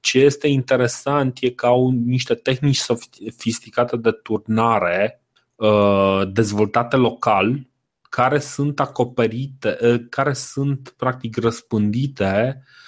Ce 0.00 0.18
este 0.18 0.48
interesant 0.48 1.38
e 1.40 1.50
că 1.50 1.66
au 1.66 1.90
niște 1.90 2.34
tehnici 2.34 2.76
sofisticate 2.76 3.96
de 3.96 4.10
turnare 4.10 5.22
uh, 5.54 6.22
dezvoltate 6.32 6.96
local 6.96 7.66
care 8.02 8.38
sunt 8.38 8.80
acoperite, 8.80 9.78
uh, 9.82 10.00
care 10.08 10.32
sunt 10.32 10.94
practic 10.96 11.36
răspândite 11.36 12.62
Uh, 12.62 12.83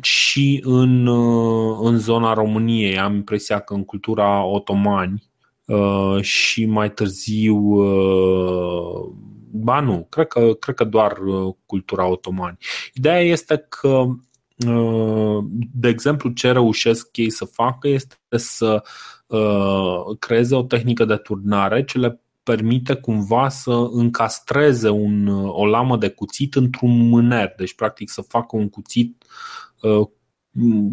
și 0.00 0.60
în, 0.64 1.06
uh, 1.06 1.78
în 1.82 1.98
zona 1.98 2.32
României. 2.32 2.98
Am 2.98 3.14
impresia 3.14 3.58
că 3.58 3.74
în 3.74 3.84
cultura 3.84 4.44
otomani 4.44 5.22
uh, 5.64 6.20
și 6.20 6.64
mai 6.64 6.92
târziu 6.92 7.58
Ba 9.56 9.80
nu, 9.80 10.06
cred 10.10 10.26
că, 10.26 10.54
cred 10.54 10.74
că 10.74 10.84
doar 10.84 11.16
cultura 11.66 12.06
otomani. 12.06 12.56
Ideea 12.94 13.20
este 13.20 13.66
că 13.68 14.04
de 15.72 15.88
exemplu, 15.88 16.30
ce 16.30 16.52
reușesc 16.52 17.16
ei 17.16 17.30
să 17.30 17.44
facă 17.44 17.88
este 17.88 18.16
să 18.28 18.82
creeze 20.18 20.54
o 20.54 20.62
tehnică 20.62 21.04
de 21.04 21.16
turnare 21.16 21.84
ce 21.84 21.98
le 21.98 22.23
permite 22.44 22.94
cumva 22.94 23.48
să 23.48 23.88
încastreze 23.90 24.88
un, 24.88 25.28
o 25.46 25.66
lamă 25.66 25.96
de 25.96 26.08
cuțit 26.08 26.54
într-un 26.54 27.08
mâner. 27.08 27.54
Deci, 27.56 27.74
practic, 27.74 28.10
să 28.10 28.20
facă 28.20 28.56
un 28.56 28.68
cuțit 28.68 29.24
uh, 29.80 30.06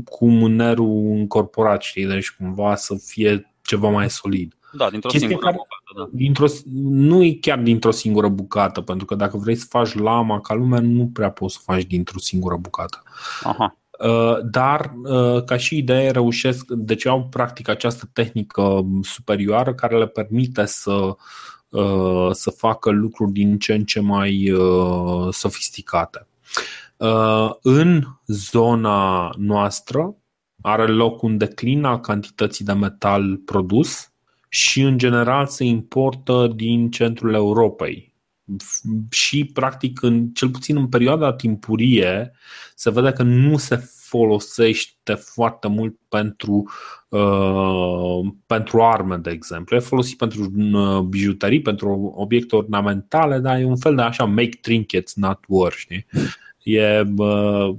cu 0.05 0.27
mânerul 0.27 1.11
încorporat, 1.11 1.81
știi? 1.81 2.05
Deci, 2.05 2.31
cumva 2.31 2.75
să 2.75 2.95
fie 3.05 3.53
ceva 3.61 3.89
mai 3.89 4.09
solid. 4.09 4.55
Da, 4.73 4.89
dintr-o 4.89 5.09
Chestia 5.09 5.27
singură 5.27 5.51
care, 5.51 5.57
bucată. 5.57 6.11
Da. 6.11 6.17
Dintr-o, 6.17 6.45
nu 6.81 7.23
e 7.23 7.33
chiar 7.33 7.59
dintr-o 7.59 7.91
singură 7.91 8.27
bucată, 8.27 8.81
pentru 8.81 9.05
că 9.05 9.15
dacă 9.15 9.37
vrei 9.37 9.55
să 9.55 9.65
faci 9.69 9.93
lama 9.93 10.41
ca 10.41 10.53
lumea, 10.53 10.79
nu 10.79 11.09
prea 11.13 11.31
poți 11.31 11.53
să 11.53 11.59
faci 11.63 11.83
dintr-o 11.83 12.19
singură 12.19 12.55
bucată. 12.55 13.03
Aha. 13.43 13.80
Uh, 14.03 14.37
dar 14.43 14.93
uh, 15.03 15.43
ca 15.43 15.57
și 15.57 15.77
idee 15.77 16.11
reușesc, 16.11 16.65
deci 16.69 17.05
au 17.05 17.27
practic 17.29 17.69
această 17.69 18.09
tehnică 18.13 18.85
superioară 19.01 19.73
care 19.73 19.97
le 19.97 20.07
permite 20.07 20.65
să, 20.65 21.15
uh, 21.69 22.29
să 22.31 22.49
facă 22.49 22.89
lucruri 22.89 23.31
din 23.31 23.57
ce 23.57 23.73
în 23.73 23.83
ce 23.83 23.99
mai 23.99 24.53
sofisticate. 25.31 26.25
În 27.61 28.03
zona 28.25 29.29
noastră 29.37 30.15
are 30.61 30.87
loc 30.87 31.21
un 31.21 31.37
declin 31.37 31.83
al 31.83 31.99
cantității 31.99 32.65
de 32.65 32.73
metal 32.73 33.37
produs 33.37 34.11
și 34.49 34.81
în 34.81 34.97
general 34.97 35.47
se 35.47 35.63
importă 35.63 36.51
din 36.55 36.91
centrul 36.91 37.33
Europei, 37.33 38.11
și 39.09 39.45
practic 39.45 40.01
în, 40.01 40.29
cel 40.29 40.49
puțin 40.49 40.77
în 40.77 40.87
perioada 40.87 41.33
timpurie 41.33 42.31
se 42.75 42.89
vede 42.89 43.11
că 43.11 43.23
nu 43.23 43.57
se 43.57 43.89
folosește 44.11 45.13
foarte 45.13 45.67
mult 45.67 45.95
pentru, 46.07 46.69
uh, 47.09 48.31
pentru 48.45 48.83
arme, 48.83 49.17
de 49.17 49.29
exemplu. 49.29 49.75
E 49.75 49.79
folosit 49.79 50.17
pentru 50.17 50.51
uh, 50.73 50.99
bijuterii, 50.99 51.61
pentru 51.61 52.13
obiecte 52.15 52.55
ornamentale, 52.55 53.39
dar 53.39 53.59
e 53.59 53.65
un 53.65 53.77
fel 53.77 53.95
de 53.95 54.01
așa 54.01 54.25
make 54.25 54.57
trinkets, 54.61 55.15
not 55.15 55.39
war, 55.47 55.71
știi? 55.71 56.05
E, 56.63 57.03
uh, 57.17 57.75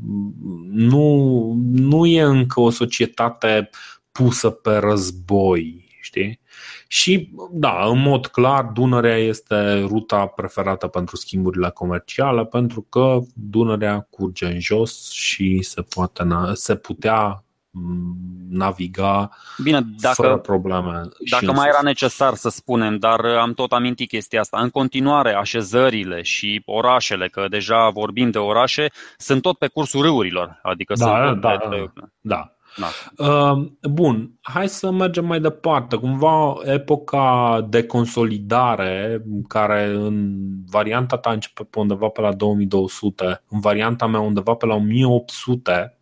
nu, 0.71 1.53
nu 1.73 2.07
e 2.07 2.23
încă 2.23 2.61
o 2.61 2.71
societate 2.71 3.71
pusă 4.13 4.51
pe 4.51 4.77
război, 4.77 5.87
știi? 6.01 6.41
Și, 6.87 7.31
da, 7.51 7.87
în 7.87 7.99
mod 7.99 8.27
clar, 8.27 8.65
Dunărea 8.65 9.17
este 9.17 9.81
ruta 9.81 10.27
preferată 10.27 10.87
pentru 10.87 11.17
schimburile 11.17 11.71
comerciale 11.71 12.45
pentru 12.45 12.87
că 12.89 13.19
Dunărea 13.35 14.07
curge 14.11 14.47
în 14.47 14.61
jos 14.61 15.11
și 15.11 15.63
se, 15.63 15.83
poate, 15.83 16.25
se 16.53 16.77
putea 16.77 17.45
mm, 17.71 18.17
naviga 18.49 19.31
Bine, 19.63 19.81
dacă, 20.01 20.23
fără 20.23 20.39
probleme. 20.39 21.01
Dacă 21.31 21.53
mai 21.53 21.69
era 21.69 21.81
necesar 21.83 22.35
să 22.35 22.49
spunem, 22.49 22.99
dar 22.99 23.25
am 23.25 23.55
tot 23.55 23.73
amintit 23.73 24.09
chestia 24.09 24.41
asta. 24.41 24.61
În 24.61 24.71
continuare, 24.71 25.35
așezările 25.35 26.23
și 26.23 26.63
orașele, 26.65 27.29
că 27.29 27.47
deja 27.49 27.89
vorbim 27.89 28.31
de 28.31 28.39
orașe, 28.39 28.87
sunt 29.17 29.43
tot 29.43 29.59
pe 29.59 29.67
cursul 29.67 30.03
râurilor. 30.03 30.59
Adică 30.63 30.95
da, 30.97 31.05
sunt 31.05 31.41
da, 31.41 31.57
da, 31.57 31.93
da. 32.21 32.53
Da. 32.77 32.89
Uh, 33.27 33.71
bun, 33.91 34.33
hai 34.41 34.69
să 34.69 34.91
mergem 34.91 35.27
mai 35.27 35.41
departe. 35.41 35.97
Cumva 35.97 36.55
epoca 36.65 37.67
de 37.69 37.85
consolidare, 37.85 39.25
care 39.49 39.85
în 39.85 40.39
varianta 40.71 41.17
ta 41.17 41.31
începe 41.31 41.65
pe 41.65 41.79
undeva 41.79 42.09
pe 42.09 42.21
la 42.21 42.33
2200, 42.33 43.43
în 43.49 43.61
varianta 43.61 44.07
mea 44.07 44.21
undeva 44.21 44.55
pe 44.55 44.67
la 44.67 44.75
1800, 44.75 45.99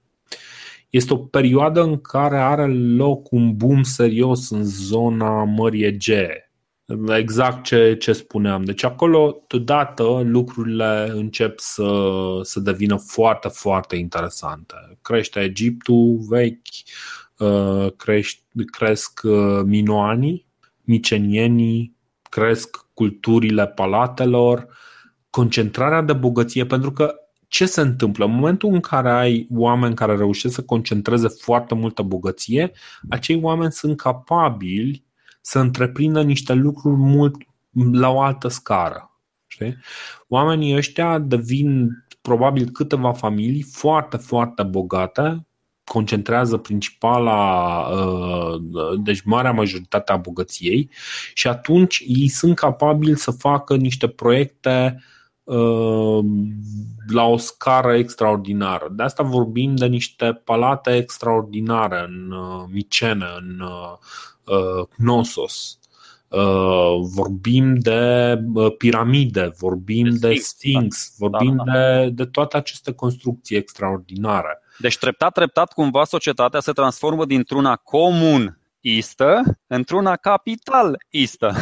este 0.91 1.13
o 1.13 1.17
perioadă 1.17 1.83
în 1.83 2.01
care 2.01 2.39
are 2.39 2.67
loc 2.97 3.33
un 3.33 3.57
boom 3.57 3.83
serios 3.83 4.51
în 4.51 4.65
zona 4.65 5.45
Mării 5.45 5.85
Egee 5.85 6.50
Exact 7.09 7.65
ce, 7.65 7.97
ce 7.97 8.13
spuneam. 8.13 8.65
Deci 8.65 8.85
acolo, 8.85 9.45
deodată, 9.49 10.21
lucrurile 10.25 11.11
încep 11.15 11.59
să, 11.59 11.91
să 12.43 12.61
devină 12.61 12.97
foarte, 12.97 13.49
foarte 13.49 13.97
interesante. 13.97 14.75
Crește 15.03 15.41
Egiptul 15.41 16.19
vechi, 16.29 16.67
uh, 17.39 17.93
crești, 17.97 18.43
cresc 18.71 19.21
uh, 19.25 19.61
minoanii, 19.65 20.47
micenienii, 20.83 21.97
cresc 22.23 22.87
culturile 22.95 23.67
palatelor, 23.67 24.67
concentrarea 25.31 26.03
de 26.03 26.13
bogăție, 26.13 26.67
pentru 26.67 26.93
că 26.93 27.15
ce 27.49 27.67
se 27.67 27.81
întâmplă? 27.81 28.25
În 28.25 28.35
momentul 28.35 28.73
în 28.73 28.81
care 28.81 29.11
ai 29.11 29.47
oameni 29.55 29.95
care 29.95 30.17
reușesc 30.17 30.55
să 30.55 30.63
concentreze 30.63 31.29
foarte 31.29 31.75
multă 31.75 32.03
bogăție, 32.03 32.73
acei 33.09 33.41
oameni 33.43 33.73
sunt 33.73 33.97
capabili 33.97 35.05
să 35.41 35.59
întreprindă 35.59 36.23
niște 36.23 36.53
lucruri 36.53 36.97
mult 36.97 37.37
la 37.93 38.09
o 38.09 38.21
altă 38.21 38.49
scară. 38.49 39.21
Știi? 39.47 39.77
Oamenii 40.29 40.77
ăștia 40.77 41.19
devin 41.19 41.89
probabil 42.21 42.69
câteva 42.69 43.13
familii 43.13 43.63
foarte, 43.63 44.17
foarte 44.17 44.63
bogate, 44.63 45.47
concentrează 45.85 46.57
principala, 46.57 47.79
uh, 47.89 48.61
deci 49.03 49.23
marea 49.23 49.53
majoritate 49.53 50.13
a 50.13 50.17
bogăției 50.17 50.91
și 51.35 51.49
atunci 51.49 52.05
ei 52.07 52.29
sunt 52.29 52.55
capabili 52.55 53.17
să 53.17 53.31
facă 53.31 53.77
niște 53.77 54.09
proiecte 54.09 55.03
uh, 55.43 56.25
la 57.07 57.25
o 57.25 57.37
scară 57.37 57.95
extraordinară. 57.97 58.89
De 58.93 59.03
asta 59.03 59.23
vorbim 59.23 59.77
de 59.77 59.87
niște 59.87 60.41
palate 60.45 60.97
extraordinare 60.97 62.05
în 62.09 62.31
uh, 62.31 62.65
Micene, 62.73 63.27
în 63.39 63.61
Uh, 63.61 63.99
Knossos. 64.97 65.79
Uh, 66.29 67.01
vorbim 67.15 67.75
de 67.79 68.35
uh, 68.55 68.77
piramide, 68.77 69.53
vorbim 69.59 70.11
de, 70.11 70.29
de 70.29 70.35
Sphinx, 70.35 71.15
da. 71.19 71.27
vorbim 71.27 71.57
da, 71.57 71.65
da. 71.65 71.73
De, 71.73 72.11
de 72.11 72.25
toate 72.25 72.57
aceste 72.57 72.93
construcții 72.93 73.57
extraordinare. 73.57 74.63
Deci 74.79 74.99
treptat, 74.99 75.33
treptat, 75.33 75.73
cumva 75.73 76.05
societatea 76.05 76.61
se 76.61 76.73
transformă 76.73 77.25
dintr-una 77.25 77.77
comun 77.77 78.59
istă 78.81 79.43
într-una 79.67 80.17
capitalistă. 80.31 81.55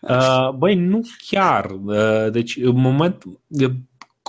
uh, 0.00 0.50
băi, 0.50 0.74
nu 0.74 1.00
chiar. 1.28 1.70
Uh, 1.84 2.30
deci, 2.30 2.56
în 2.56 2.76
moment 2.76 3.24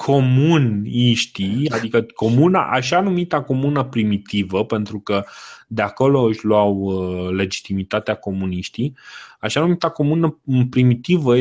comuniștii, 0.03 1.69
adică 1.69 2.05
comuna, 2.15 2.61
așa 2.61 3.01
numita 3.01 3.41
comună 3.41 3.83
primitivă, 3.83 4.65
pentru 4.65 4.99
că 4.99 5.23
de 5.67 5.81
acolo 5.81 6.21
își 6.21 6.45
luau 6.45 6.75
uh, 6.75 7.29
legitimitatea 7.31 8.15
comuniștii, 8.15 8.97
așa 9.39 9.59
numita 9.59 9.89
comună 9.89 10.39
primitivă 10.69 11.33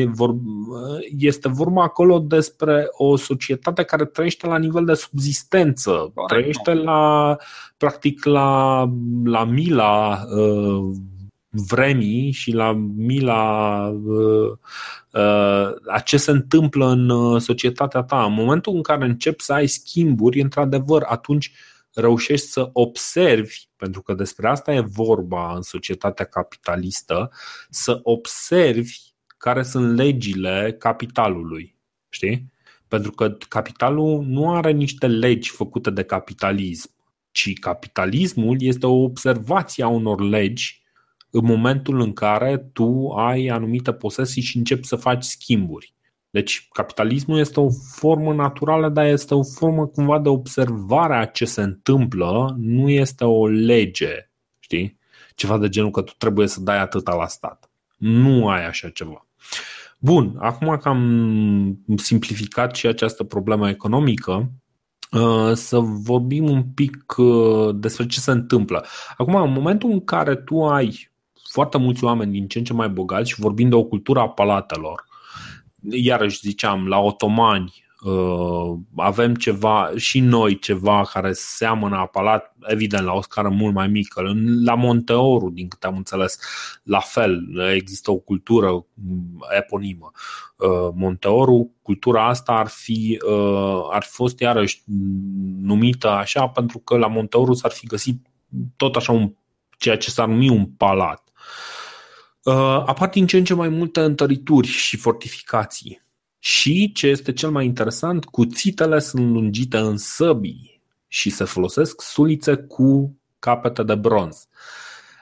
este 1.17 1.49
vorba 1.49 1.83
acolo 1.83 2.19
despre 2.19 2.87
o 2.91 3.15
societate 3.15 3.83
care 3.83 4.05
trăiește 4.05 4.47
la 4.47 4.57
nivel 4.57 4.85
de 4.85 4.93
subzistență, 4.93 5.91
Corect. 5.91 6.27
trăiește 6.27 6.73
la, 6.73 7.35
practic 7.77 8.25
la, 8.25 8.79
la 9.23 9.43
mila 9.43 10.19
uh, 10.35 10.95
vremii 11.55 12.31
și 12.31 12.51
la 12.51 12.73
mila 12.95 13.87
uh, 13.87 14.51
uh, 15.11 15.73
a 15.87 15.99
ce 16.05 16.17
se 16.17 16.31
întâmplă 16.31 16.85
în 16.85 17.09
uh, 17.09 17.41
societatea 17.41 18.03
ta. 18.03 18.25
În 18.25 18.33
momentul 18.33 18.75
în 18.75 18.81
care 18.81 19.05
începi 19.05 19.43
să 19.43 19.53
ai 19.53 19.67
schimburi, 19.67 20.41
într-adevăr, 20.41 21.03
atunci 21.05 21.51
reușești 21.93 22.47
să 22.47 22.69
observi, 22.73 23.57
pentru 23.75 24.01
că 24.01 24.13
despre 24.13 24.47
asta 24.47 24.73
e 24.73 24.79
vorba 24.79 25.55
în 25.55 25.61
societatea 25.61 26.25
capitalistă, 26.25 27.31
să 27.69 27.99
observi 28.03 28.97
care 29.37 29.63
sunt 29.63 29.95
legile 29.95 30.75
capitalului. 30.79 31.75
Știi? 32.09 32.53
Pentru 32.87 33.11
că 33.11 33.37
capitalul 33.49 34.23
nu 34.23 34.53
are 34.55 34.71
niște 34.71 35.07
legi 35.07 35.49
făcute 35.49 35.89
de 35.89 36.03
capitalism, 36.03 36.89
ci 37.31 37.59
capitalismul 37.59 38.57
este 38.59 38.85
o 38.85 39.03
observație 39.03 39.83
a 39.83 39.87
unor 39.87 40.21
legi 40.21 40.84
în 41.35 41.45
momentul 41.45 41.99
în 41.99 42.13
care 42.13 42.57
tu 42.73 43.09
ai 43.09 43.47
anumite 43.47 43.93
posesii 43.93 44.41
și 44.41 44.57
începi 44.57 44.85
să 44.85 44.95
faci 44.95 45.23
schimburi. 45.23 45.93
Deci 46.29 46.67
capitalismul 46.71 47.39
este 47.39 47.59
o 47.59 47.69
formă 47.95 48.33
naturală, 48.33 48.89
dar 48.89 49.05
este 49.05 49.33
o 49.33 49.43
formă 49.43 49.87
cumva 49.87 50.19
de 50.19 50.29
observare 50.29 51.15
a 51.15 51.25
ce 51.25 51.45
se 51.45 51.61
întâmplă, 51.61 52.55
nu 52.57 52.89
este 52.89 53.23
o 53.23 53.47
lege, 53.47 54.29
știi? 54.59 54.97
Ceva 55.35 55.57
de 55.57 55.69
genul 55.69 55.91
că 55.91 56.01
tu 56.01 56.13
trebuie 56.17 56.47
să 56.47 56.61
dai 56.61 56.79
atâta 56.79 57.15
la 57.15 57.27
stat. 57.27 57.69
Nu 57.97 58.49
ai 58.49 58.65
așa 58.65 58.89
ceva. 58.89 59.27
Bun, 59.99 60.35
acum 60.39 60.77
că 60.77 60.89
am 60.89 61.79
simplificat 61.95 62.75
și 62.75 62.87
această 62.87 63.23
problemă 63.23 63.69
economică, 63.69 64.51
uh, 65.11 65.51
să 65.53 65.79
vorbim 65.79 66.49
un 66.49 66.63
pic 66.63 67.15
uh, 67.17 67.75
despre 67.75 68.05
ce 68.05 68.19
se 68.19 68.31
întâmplă. 68.31 68.85
Acum, 69.17 69.35
în 69.35 69.51
momentul 69.51 69.91
în 69.91 70.03
care 70.03 70.35
tu 70.35 70.65
ai 70.65 71.13
foarte 71.55 71.77
mulți 71.77 72.03
oameni 72.03 72.31
din 72.31 72.47
ce 72.47 72.57
în 72.57 72.63
ce 72.63 72.73
mai 72.73 72.89
bogați 72.89 73.29
și 73.29 73.39
vorbim 73.39 73.69
de 73.69 73.75
o 73.75 73.83
cultură 73.83 74.19
a 74.19 74.29
palatelor. 74.29 75.05
Iarăși 75.89 76.39
ziceam, 76.39 76.87
la 76.87 76.99
otomani 76.99 77.73
uh, 78.01 78.77
avem 78.95 79.35
ceva, 79.35 79.91
și 79.95 80.19
noi 80.19 80.59
ceva 80.59 81.09
care 81.13 81.31
seamănă 81.33 81.95
a 81.95 82.05
palat, 82.05 82.55
evident 82.59 83.05
la 83.05 83.13
o 83.13 83.21
scară 83.21 83.49
mult 83.49 83.73
mai 83.73 83.87
mică. 83.87 84.33
La 84.63 84.75
Monteoru, 84.75 85.49
din 85.49 85.67
câte 85.67 85.87
am 85.87 85.95
înțeles, 85.95 86.39
la 86.83 86.99
fel, 86.99 87.41
există 87.73 88.11
o 88.11 88.17
cultură 88.17 88.85
eponimă. 89.57 90.11
Uh, 90.57 90.93
Monteoru, 90.95 91.71
cultura 91.81 92.27
asta 92.27 92.51
ar 92.51 92.67
fi, 92.67 93.19
uh, 93.29 93.81
ar 93.91 94.03
fi 94.03 94.11
fost 94.11 94.39
iarăși 94.39 94.83
numită 95.61 96.09
așa 96.09 96.47
pentru 96.47 96.79
că 96.79 96.97
la 96.97 97.07
Monteoru 97.07 97.53
s-ar 97.53 97.71
fi 97.71 97.85
găsit 97.85 98.25
tot 98.75 98.95
așa 98.95 99.11
un 99.11 99.33
ceea 99.77 99.97
ce 99.97 100.09
s-ar 100.09 100.27
numi 100.27 100.49
un 100.49 100.65
palat. 100.65 101.24
Uh, 102.43 102.83
apar 102.85 103.09
din 103.09 103.27
ce 103.27 103.37
în 103.37 103.43
ce 103.43 103.53
mai 103.53 103.69
multe 103.69 104.01
întărituri 104.01 104.67
și 104.67 104.97
fortificații. 104.97 106.03
Și, 106.39 106.91
ce 106.91 107.07
este 107.07 107.33
cel 107.33 107.49
mai 107.49 107.65
interesant, 107.65 108.25
cuțitele 108.25 108.99
sunt 108.99 109.31
lungite 109.31 109.77
în 109.77 109.97
săbii 109.97 110.81
și 111.07 111.29
se 111.29 111.43
folosesc 111.43 112.01
sulițe 112.01 112.55
cu 112.55 113.19
capete 113.39 113.83
de 113.83 113.95
bronz. 113.95 114.47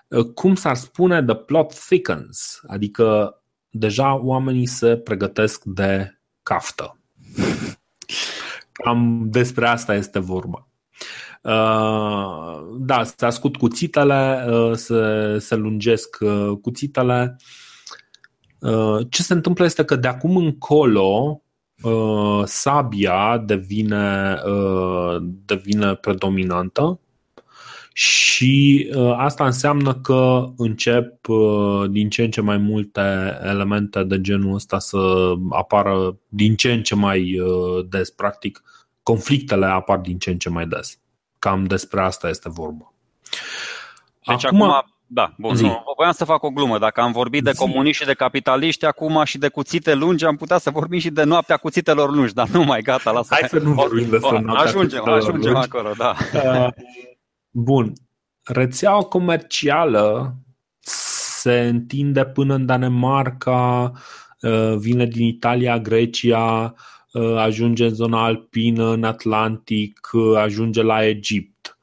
Uh, 0.08 0.26
cum 0.26 0.56
s-ar 0.56 0.76
spune, 0.76 1.24
the 1.24 1.36
plot 1.36 1.74
thickens, 1.88 2.62
adică 2.68 3.38
deja 3.70 4.14
oamenii 4.16 4.66
se 4.66 4.98
pregătesc 4.98 5.64
de 5.64 6.20
caftă. 6.44 6.98
Cam 8.72 9.30
despre 9.30 9.68
asta 9.68 9.96
este 9.96 10.20
vorba. 10.20 10.68
Uh, 11.44 12.64
da, 12.78 13.04
se 13.04 13.26
ascut 13.26 13.58
cuțitele, 13.58 14.46
uh, 14.50 14.72
se, 14.74 15.38
se 15.40 15.56
lungesc 15.56 16.18
uh, 16.22 16.58
cuțitele. 16.62 17.38
Ce 19.10 19.22
se 19.22 19.34
întâmplă 19.34 19.66
este 19.66 19.84
că 19.84 19.96
de 19.96 20.08
acum 20.08 20.36
încolo 20.36 21.42
sabia 22.46 23.38
devine, 23.38 24.38
devine 25.46 25.94
predominantă 25.94 27.00
și 27.94 28.90
asta 29.16 29.46
înseamnă 29.46 29.94
că 29.94 30.46
încep 30.58 31.28
din 31.90 32.10
ce 32.10 32.24
în 32.24 32.32
ce 32.32 32.42
mai 32.42 32.58
multe 32.58 33.02
elemente 33.44 34.04
de 34.04 34.22
genul 34.22 34.54
ăsta 34.54 34.80
să 34.80 35.34
apară 35.50 36.18
din 36.28 36.56
ce 36.56 36.72
în 36.72 36.84
ce 36.84 36.96
mai 36.96 37.42
des. 37.90 38.10
Practic, 38.10 38.64
conflictele 39.04 39.66
apar 39.66 39.98
din 39.98 40.18
ce 40.18 40.30
în 40.30 40.38
ce 40.38 40.50
mai 40.50 40.68
des. 40.68 41.03
Cam 41.44 41.64
despre 41.64 42.02
asta 42.02 42.30
este 42.30 42.50
vorba. 42.50 42.94
Deci 44.28 44.46
acum, 44.46 44.62
acum 44.62 44.94
da, 45.08 45.34
bun, 45.38 45.56
zi. 45.56 45.64
nu, 45.64 45.84
voiam 45.96 46.12
să 46.12 46.26
fac 46.26 46.44
o 46.44 46.50
glumă. 46.50 46.80
Dacă 46.80 47.02
am 47.02 47.12
vorbit 47.12 47.44
de 47.44 47.52
zi. 47.52 47.58
comuniști 47.58 48.02
și 48.02 48.08
de 48.08 48.14
capitaliști, 48.14 48.86
acum 48.86 49.24
și 49.24 49.38
de 49.38 49.48
cuțite 49.48 49.94
lungi, 49.94 50.26
am 50.26 50.36
putea 50.36 50.58
să 50.58 50.70
vorbim 50.70 51.00
și 51.00 51.10
de 51.10 51.24
noaptea 51.24 51.58
cuțitelor 51.58 52.12
lungi, 52.12 52.34
dar 52.34 52.48
nu 52.48 52.64
mai 52.64 52.82
gata, 52.82 53.12
lasă. 53.12 53.34
Hai 53.34 53.50
să 53.50 53.60
nu 53.60 53.74
vorbim 53.74 54.10
despre 54.10 54.40
noaptea 54.40 54.66
Ajungem, 54.66 55.08
ajungem 55.08 55.52
lungi. 55.52 55.68
acolo, 55.68 55.94
da. 55.98 56.16
Uh, 56.44 56.68
bun. 57.50 57.94
Rețeaua 58.44 59.04
comercială 59.04 60.36
se 60.80 61.60
întinde 61.60 62.26
până 62.26 62.54
în 62.54 62.66
Danemarca, 62.66 63.92
uh, 64.42 64.76
vine 64.78 65.06
din 65.06 65.26
Italia, 65.26 65.80
Grecia, 65.80 66.64
Uh, 66.64 66.93
ajunge 67.38 67.86
în 67.86 67.94
zona 67.94 68.24
alpină, 68.24 68.90
în 68.90 69.04
Atlantic, 69.04 70.10
uh, 70.12 70.38
ajunge 70.38 70.82
la 70.82 71.06
Egipt. 71.06 71.78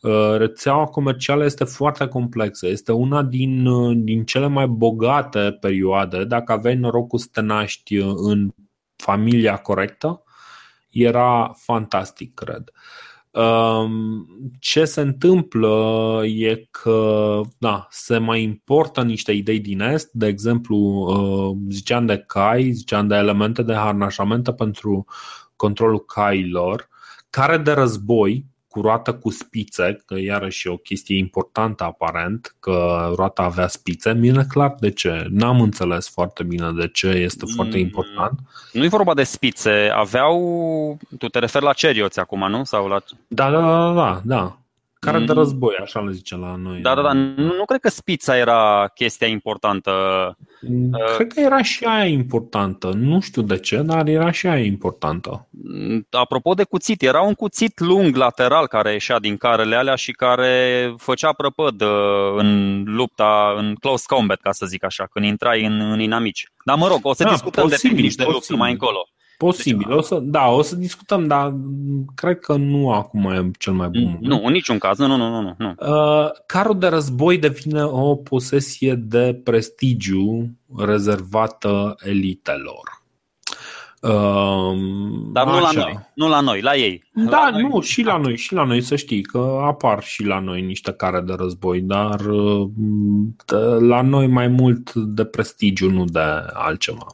Uh, 0.00 0.34
rețeaua 0.36 0.84
comercială 0.84 1.44
este 1.44 1.64
foarte 1.64 2.08
complexă. 2.08 2.66
Este 2.66 2.92
una 2.92 3.22
din, 3.22 3.64
din 4.04 4.24
cele 4.24 4.46
mai 4.46 4.66
bogate 4.66 5.56
perioade. 5.60 6.24
Dacă 6.24 6.52
aveai 6.52 6.76
norocul 6.76 7.18
să 7.18 7.28
te 7.32 7.40
naști 7.40 7.96
în 7.96 8.54
familia 8.96 9.56
corectă, 9.56 10.22
era 10.90 11.52
fantastic, 11.56 12.34
cred. 12.34 12.70
Uh, 12.74 13.07
ce 14.58 14.84
se 14.84 15.00
întâmplă 15.00 16.20
e 16.24 16.68
că 16.70 17.40
da, 17.58 17.86
se 17.90 18.18
mai 18.18 18.42
importă 18.42 19.02
niște 19.02 19.32
idei 19.32 19.60
din 19.60 19.80
Est, 19.80 20.10
de 20.12 20.26
exemplu, 20.26 20.76
uh, 20.76 21.56
ziceam 21.70 22.06
de 22.06 22.24
cai, 22.26 22.70
ziceam 22.72 23.06
de 23.06 23.14
elemente 23.14 23.62
de 23.62 23.74
harnașamente 23.74 24.52
pentru 24.52 25.04
controlul 25.56 26.04
cailor, 26.04 26.88
care 27.30 27.56
de 27.56 27.72
război 27.72 28.46
cu 28.78 28.84
roată 28.84 29.14
cu 29.14 29.30
spițe, 29.30 30.02
că 30.06 30.18
iarăși 30.18 30.68
e 30.68 30.70
o 30.70 30.76
chestie 30.76 31.16
importantă 31.16 31.84
aparent, 31.84 32.56
că 32.60 33.10
roata 33.16 33.42
avea 33.42 33.66
spițe, 33.66 34.12
mie 34.12 34.44
clar 34.48 34.74
de 34.80 34.90
ce. 34.90 35.26
N-am 35.30 35.60
înțeles 35.60 36.08
foarte 36.08 36.42
bine 36.42 36.70
de 36.72 36.88
ce 36.88 37.06
este 37.06 37.44
mm, 37.46 37.54
foarte 37.54 37.78
important. 37.78 38.38
Nu 38.72 38.84
e 38.84 38.88
vorba 38.88 39.14
de 39.14 39.22
spițe, 39.22 39.90
aveau, 39.94 40.98
tu 41.18 41.28
te 41.28 41.38
referi 41.38 41.64
la 41.64 41.72
cerioți 41.72 42.20
acum, 42.20 42.48
nu? 42.50 42.64
Sau 42.64 42.86
la... 42.86 43.02
Da, 43.28 43.50
da, 43.50 43.60
da, 43.60 43.92
da, 43.92 44.20
da. 44.24 44.58
Care 45.00 45.18
de 45.18 45.32
mm. 45.32 45.38
război, 45.38 45.74
așa 45.82 46.00
le 46.00 46.12
zice 46.12 46.36
la 46.36 46.54
noi. 46.56 46.80
Da, 46.80 46.94
da, 46.94 47.02
da. 47.02 47.12
Nu, 47.12 47.54
nu 47.56 47.64
cred 47.64 47.80
că 47.80 47.88
spița 47.88 48.36
era 48.36 48.90
chestia 48.94 49.26
importantă. 49.26 49.92
Mm, 50.60 50.90
cred 51.14 51.32
că 51.32 51.40
era 51.40 51.62
și 51.62 51.84
aia 51.84 52.04
importantă. 52.04 52.90
Nu 52.94 53.20
știu 53.20 53.42
de 53.42 53.58
ce, 53.58 53.76
dar 53.76 54.06
era 54.06 54.30
și 54.30 54.46
aia 54.46 54.64
importantă. 54.64 55.48
Mm, 55.50 56.06
apropo 56.10 56.54
de 56.54 56.64
cuțit, 56.64 57.02
era 57.02 57.20
un 57.20 57.34
cuțit 57.34 57.80
lung 57.80 58.16
lateral 58.16 58.66
care 58.66 58.92
ieșea 58.92 59.18
din 59.18 59.36
carele 59.36 59.76
alea 59.76 59.94
și 59.94 60.12
care 60.12 60.94
făcea 60.96 61.32
prăpăd 61.32 61.80
uh, 61.80 61.88
în 62.36 62.82
lupta, 62.86 63.54
în 63.56 63.74
close 63.74 64.04
combat, 64.06 64.40
ca 64.40 64.52
să 64.52 64.66
zic 64.66 64.84
așa, 64.84 65.06
când 65.12 65.24
intrai 65.24 65.64
în, 65.64 65.80
în 65.80 66.00
inamici. 66.00 66.48
Dar 66.64 66.76
mă 66.76 66.88
rog, 66.88 66.98
o 67.02 67.14
să 67.14 67.22
da, 67.22 67.30
discutăm 67.30 67.62
posibil, 67.62 67.90
de 67.90 67.94
tehnici 67.94 68.14
de 68.14 68.24
luptă 68.24 68.56
mai 68.56 68.70
încolo. 68.70 69.08
Posibil. 69.38 69.92
O 69.92 70.00
să, 70.00 70.18
da, 70.22 70.46
o 70.46 70.62
să 70.62 70.76
discutăm, 70.76 71.26
dar 71.26 71.54
cred 72.14 72.38
că 72.38 72.56
nu 72.56 72.92
acum 72.92 73.30
e 73.30 73.50
cel 73.58 73.72
mai 73.72 73.88
bun 73.88 74.02
moment. 74.02 74.20
Nu, 74.20 74.42
în 74.44 74.52
niciun 74.52 74.78
caz. 74.78 74.98
Nu, 74.98 75.06
nu, 75.06 75.16
nu. 75.16 75.40
nu, 75.40 75.54
nu. 75.58 75.74
Uh, 75.78 76.30
carul 76.46 76.78
de 76.78 76.86
război 76.86 77.38
devine 77.38 77.82
o 77.84 78.14
posesie 78.14 78.94
de 78.94 79.40
prestigiu 79.44 80.50
rezervată 80.76 81.96
elitelor. 82.04 83.02
Dar 85.32 85.46
nu 85.46 85.60
la 85.60 85.70
noi, 85.74 85.98
nu 86.14 86.28
la 86.28 86.40
noi, 86.40 86.60
la 86.60 86.76
ei. 86.76 87.04
Da, 87.12 87.30
la 87.30 87.50
noi. 87.50 87.62
nu, 87.62 87.80
și 87.80 88.02
la 88.02 88.16
noi, 88.16 88.36
și 88.36 88.52
la 88.52 88.64
noi 88.64 88.80
să 88.80 88.96
știi 88.96 89.22
că 89.22 89.60
apar 89.62 90.02
și 90.02 90.24
la 90.24 90.38
noi 90.38 90.62
niște 90.62 90.92
care 90.92 91.20
de 91.20 91.32
război, 91.36 91.80
dar 91.80 92.20
la 93.80 94.02
noi 94.02 94.26
mai 94.26 94.48
mult 94.48 94.94
de 94.94 95.24
prestigiu, 95.24 95.90
nu 95.90 96.04
de 96.04 96.24
altceva. 96.52 97.06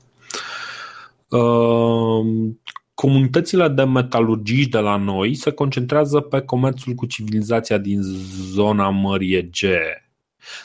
Comunitățile 2.95 3.69
de 3.69 3.85
metalurgiști 3.85 4.71
de 4.71 4.79
la 4.79 4.97
noi 4.97 5.35
se 5.35 5.51
concentrează 5.51 6.21
pe 6.21 6.41
comerțul 6.41 6.93
cu 6.95 7.07
civilizația 7.07 7.79
din 7.79 8.01
zona 8.53 8.89
Mării 8.89 9.35
Egee. 9.35 10.05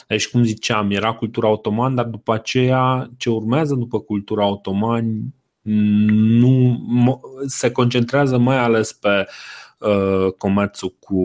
Deci, 0.08 0.30
cum 0.30 0.43
ziceam, 0.43 0.91
era 0.91 1.13
cultura 1.13 1.48
otoman, 1.48 1.95
dar 1.95 2.06
după 2.06 2.34
aceea, 2.34 3.10
ce 3.17 3.30
urmează 3.30 3.76
după 3.76 4.00
cultura 4.00 4.45
otoman, 4.45 5.22
nu 5.62 6.82
se 7.45 7.72
concentrează 7.72 8.38
mai 8.38 8.58
ales 8.58 8.93
pe 8.93 9.28
uh, 9.80 10.32
comerțul 10.38 10.95
cu 11.00 11.22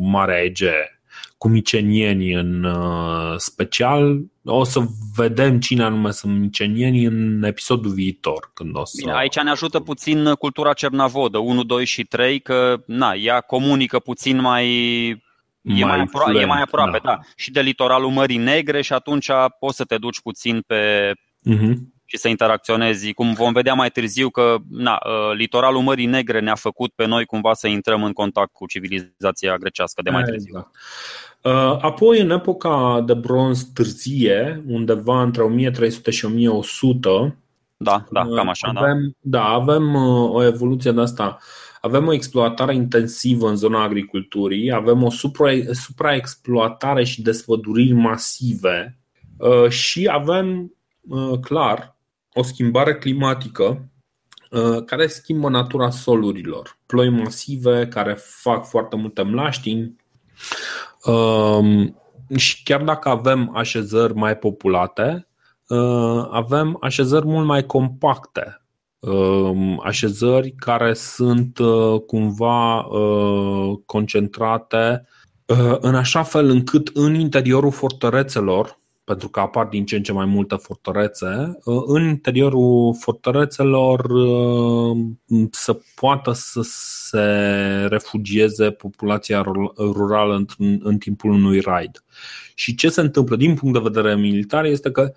Marea 0.00 0.42
Egee, 0.42 1.00
cu 1.38 1.48
micenieni 1.48 2.32
în 2.32 2.64
uh, 2.64 3.34
special. 3.36 4.22
O 4.44 4.64
să 4.64 4.80
vedem 5.14 5.60
cine 5.60 5.82
anume 5.82 6.10
sunt 6.10 6.38
micenieni 6.38 7.04
în 7.04 7.42
episodul 7.42 7.92
viitor. 7.92 8.50
Când 8.54 8.76
o 8.76 8.84
să... 8.84 8.94
Bine, 8.98 9.12
aici 9.14 9.40
ne 9.40 9.50
ajută 9.50 9.80
puțin 9.80 10.32
cultura 10.32 10.72
cernavodă, 10.72 11.38
1, 11.38 11.62
2 11.62 11.84
și 11.84 12.04
3, 12.04 12.40
că 12.40 12.82
na, 12.86 13.12
ea 13.12 13.40
comunică 13.40 13.98
puțin 13.98 14.40
mai 14.40 14.68
E 15.62 15.84
mai, 15.84 16.00
apro- 16.00 16.24
fluent, 16.24 16.42
e 16.42 16.44
mai 16.44 16.62
aproape, 16.62 17.00
da. 17.02 17.10
da. 17.10 17.20
Și 17.36 17.50
de 17.50 17.60
litoralul 17.60 18.10
Mării 18.10 18.36
Negre 18.36 18.82
și 18.82 18.92
atunci 18.92 19.30
poți 19.58 19.76
să 19.76 19.84
te 19.84 19.96
duci 19.96 20.20
puțin 20.20 20.60
pe, 20.66 21.12
uh-huh 21.50 21.74
și 22.04 22.16
să 22.16 22.28
interacționezi. 22.28 23.12
Cum 23.12 23.32
vom 23.32 23.52
vedea 23.52 23.74
mai 23.74 23.90
târziu 23.90 24.30
că 24.30 24.56
na, 24.68 25.00
uh, 25.06 25.36
litoralul 25.36 25.82
Mării 25.82 26.06
Negre 26.06 26.40
ne-a 26.40 26.54
făcut 26.54 26.92
pe 26.94 27.06
noi 27.06 27.24
cumva 27.24 27.54
să 27.54 27.68
intrăm 27.68 28.04
în 28.04 28.12
contact 28.12 28.52
cu 28.52 28.66
civilizația 28.66 29.56
grecească 29.56 30.02
de 30.02 30.10
mai 30.10 30.22
târziu. 30.22 30.56
Exact. 30.56 30.76
Uh, 31.44 31.76
apoi, 31.80 32.20
în 32.20 32.30
epoca 32.30 33.02
de 33.06 33.14
bronz 33.14 33.62
târzie, 33.62 34.64
undeva 34.66 35.22
între 35.22 35.42
1300 35.42 36.10
și 36.10 36.24
1100, 36.24 37.36
da, 37.76 38.04
da, 38.10 38.26
cam 38.36 38.48
așa, 38.48 38.70
da. 38.72 38.80
avem, 38.80 39.16
da. 39.20 39.38
da. 39.38 39.44
avem 39.44 39.94
uh, 39.94 40.30
o 40.30 40.44
evoluție 40.44 40.92
de 40.92 41.00
asta. 41.00 41.38
Avem 41.80 42.06
o 42.06 42.12
exploatare 42.12 42.74
intensivă 42.74 43.48
în 43.48 43.56
zona 43.56 43.82
agriculturii, 43.82 44.72
avem 44.72 45.02
o 45.02 45.10
supra, 45.10 45.50
supraexploatare 45.72 47.04
și 47.04 47.22
desfăduriri 47.22 47.92
masive 47.92 48.98
și 49.68 50.08
avem, 50.12 50.72
clar, 51.40 51.96
o 52.34 52.42
schimbare 52.42 52.94
climatică 52.94 53.88
uh, 54.50 54.84
care 54.84 55.06
schimbă 55.06 55.48
natura 55.48 55.90
solurilor. 55.90 56.78
Ploi 56.86 57.08
masive 57.08 57.86
care 57.86 58.14
fac 58.18 58.66
foarte 58.66 58.96
multe 58.96 59.22
mlaștini 59.22 59.80
um, 59.80 59.96
și 62.36 62.62
chiar 62.62 62.82
dacă 62.82 63.08
avem 63.08 63.50
așezări 63.54 64.14
mai 64.14 64.36
populate, 64.36 65.28
uh, 65.68 66.26
avem 66.30 66.76
așezări 66.80 67.26
mult 67.26 67.46
mai 67.46 67.66
compacte, 67.66 68.62
um, 68.98 69.80
așezări 69.84 70.50
care 70.50 70.94
sunt 70.94 71.58
uh, 71.58 72.00
cumva 72.00 72.86
concentrate 73.86 75.06
în 75.80 75.94
așa 75.94 76.22
fel 76.22 76.48
încât 76.48 76.90
în 76.94 77.14
interiorul 77.14 77.70
fortărețelor 77.70 78.78
pentru 79.04 79.28
că 79.28 79.40
apar 79.40 79.66
din 79.66 79.86
ce 79.86 79.96
în 79.96 80.02
ce 80.02 80.12
mai 80.12 80.24
multe 80.24 80.56
fortărețe, 80.56 81.58
uh, 81.64 81.82
în 81.86 82.02
interiorul 82.08 82.96
fortărețelor 82.98 84.04
uh, 84.04 84.96
să 85.50 85.80
poată 85.94 86.32
să 86.32 86.60
se 86.62 87.26
refugieze 87.88 88.70
populația 88.70 89.42
rurală 89.76 90.44
în, 90.58 90.80
în 90.82 90.98
timpul 90.98 91.30
unui 91.30 91.60
raid. 91.60 92.04
Și 92.54 92.74
ce 92.74 92.88
se 92.88 93.00
întâmplă 93.00 93.36
din 93.36 93.54
punct 93.54 93.74
de 93.74 93.90
vedere 93.90 94.16
militar 94.16 94.64
este 94.64 94.90
că 94.90 95.12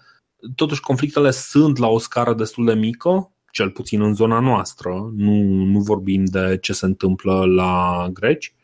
totuși 0.56 0.82
conflictele 0.82 1.32
sunt 1.32 1.78
la 1.78 1.88
o 1.88 2.00
scară 2.00 2.34
destul 2.34 2.66
de 2.66 2.74
mică, 2.74 3.32
cel 3.52 3.70
puțin 3.70 4.02
în 4.02 4.14
zona 4.14 4.40
noastră, 4.40 5.12
nu, 5.16 5.44
nu 5.44 5.80
vorbim 5.80 6.26
de 6.26 6.58
ce 6.62 6.74
se 6.74 6.86
întâmplă 6.86 7.46
la 7.46 8.08
greci, 8.14 8.52
Uh, 8.52 8.57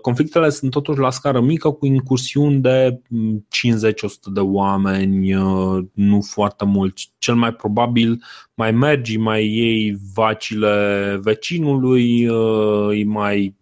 conflictele 0.00 0.50
sunt 0.50 0.70
totuși 0.70 0.98
la 0.98 1.10
scară 1.10 1.40
mică 1.40 1.70
cu 1.70 1.86
incursiuni 1.86 2.60
de 2.60 3.00
50-100 3.48 4.32
de 4.32 4.40
oameni, 4.40 5.34
uh, 5.34 5.84
nu 5.94 6.20
foarte 6.20 6.64
mult. 6.64 6.98
Cel 7.18 7.34
mai 7.34 7.52
probabil 7.52 8.22
mai 8.54 8.72
mergi, 8.72 9.16
mai 9.16 9.46
iei 9.46 9.96
vacile 10.14 11.18
vecinului, 11.22 12.28
uh, 12.28 12.86
îi 12.88 13.04
mai 13.04 13.56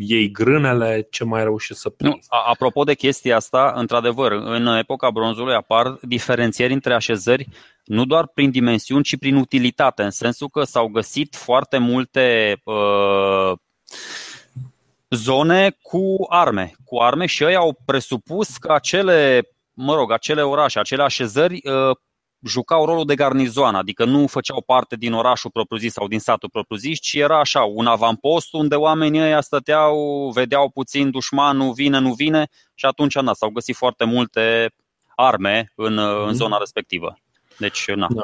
iei 0.00 0.30
grânele, 0.30 1.06
ce 1.10 1.24
mai 1.24 1.42
reușești 1.42 1.82
să 1.82 1.88
prinzi. 1.88 2.16
Nu, 2.30 2.38
apropo 2.50 2.84
de 2.84 2.94
chestia 2.94 3.36
asta, 3.36 3.72
într-adevăr, 3.76 4.32
în 4.32 4.66
epoca 4.66 5.10
bronzului 5.10 5.54
apar 5.54 5.98
diferențieri 6.02 6.72
între 6.72 6.94
așezări 6.94 7.48
nu 7.84 8.04
doar 8.04 8.26
prin 8.26 8.50
dimensiuni, 8.50 9.02
ci 9.02 9.18
prin 9.18 9.36
utilitate, 9.36 10.02
în 10.02 10.10
sensul 10.10 10.48
că 10.48 10.62
s-au 10.62 10.86
găsit 10.86 11.36
foarte 11.36 11.78
multe 11.78 12.56
uh, 12.64 13.58
zone 15.10 15.76
cu 15.82 16.26
arme, 16.28 16.72
cu 16.84 16.98
arme 16.98 17.26
și 17.26 17.42
ei 17.42 17.56
au 17.56 17.78
presupus 17.84 18.56
că 18.56 18.72
acele, 18.72 19.48
mă 19.72 19.94
rog, 19.94 20.12
acele 20.12 20.42
orașe, 20.42 20.78
acele 20.78 21.02
așezări 21.02 21.54
uh, 21.54 21.96
jucau 22.42 22.84
rolul 22.84 23.04
de 23.04 23.14
garnizoan, 23.14 23.74
adică 23.74 24.04
nu 24.04 24.26
făceau 24.26 24.62
parte 24.62 24.96
din 24.96 25.12
orașul 25.12 25.50
propriu-zis 25.50 25.92
sau 25.92 26.08
din 26.08 26.18
satul 26.18 26.48
propriu-zis, 26.48 26.98
ci 26.98 27.14
era 27.14 27.38
așa, 27.38 27.64
un 27.64 27.86
avampost 27.86 28.52
unde 28.52 28.74
oamenii 28.74 29.20
ăia 29.20 29.40
stăteau, 29.40 30.30
vedeau 30.34 30.70
puțin 30.70 31.10
dușmanul, 31.10 31.72
vine, 31.72 31.98
nu 31.98 32.12
vine 32.12 32.48
și 32.74 32.84
atunci 32.86 33.18
na, 33.18 33.32
s-au 33.32 33.48
găsit 33.50 33.76
foarte 33.76 34.04
multe 34.04 34.74
arme 35.16 35.72
în, 35.74 35.98
în 35.98 36.24
mhm. 36.24 36.32
zona 36.32 36.58
respectivă. 36.58 37.18
Deci, 37.58 37.84
na. 37.94 38.06
Da. 38.14 38.22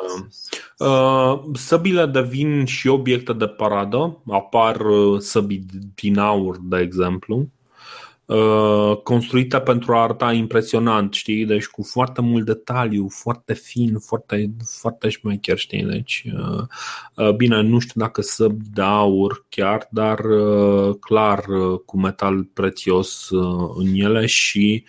Uh, 0.87 1.40
săbile 1.53 2.07
devin 2.07 2.64
și 2.64 2.88
obiecte 2.88 3.33
de 3.33 3.47
paradă. 3.47 4.23
Apar 4.29 4.81
uh, 4.81 5.20
săbi 5.20 5.62
din 5.94 6.18
aur, 6.18 6.57
de 6.62 6.79
exemplu, 6.79 7.49
uh, 8.25 8.97
construite 9.03 9.61
pentru 9.61 9.94
a 9.94 10.03
arăta 10.03 10.33
impresionant, 10.33 11.14
știi? 11.14 11.47
Deci 11.47 11.66
cu 11.66 11.83
foarte 11.83 12.20
mult 12.20 12.44
detaliu, 12.44 13.09
foarte 13.09 13.55
fin, 13.55 13.99
foarte, 13.99 14.51
foarte 14.81 15.09
șmecher, 15.09 15.59
știi? 15.59 15.83
Deci, 15.83 16.25
bine, 17.37 17.61
nu 17.61 17.79
știu 17.79 18.01
dacă 18.01 18.23
săbi 18.23 18.64
de 18.73 18.83
aur 18.83 19.47
chiar, 19.49 19.88
dar 19.90 20.20
clar 21.01 21.44
cu 21.87 21.99
metal 21.99 22.44
prețios 22.44 23.29
în 23.75 23.87
ele 23.94 24.27
și 24.27 24.85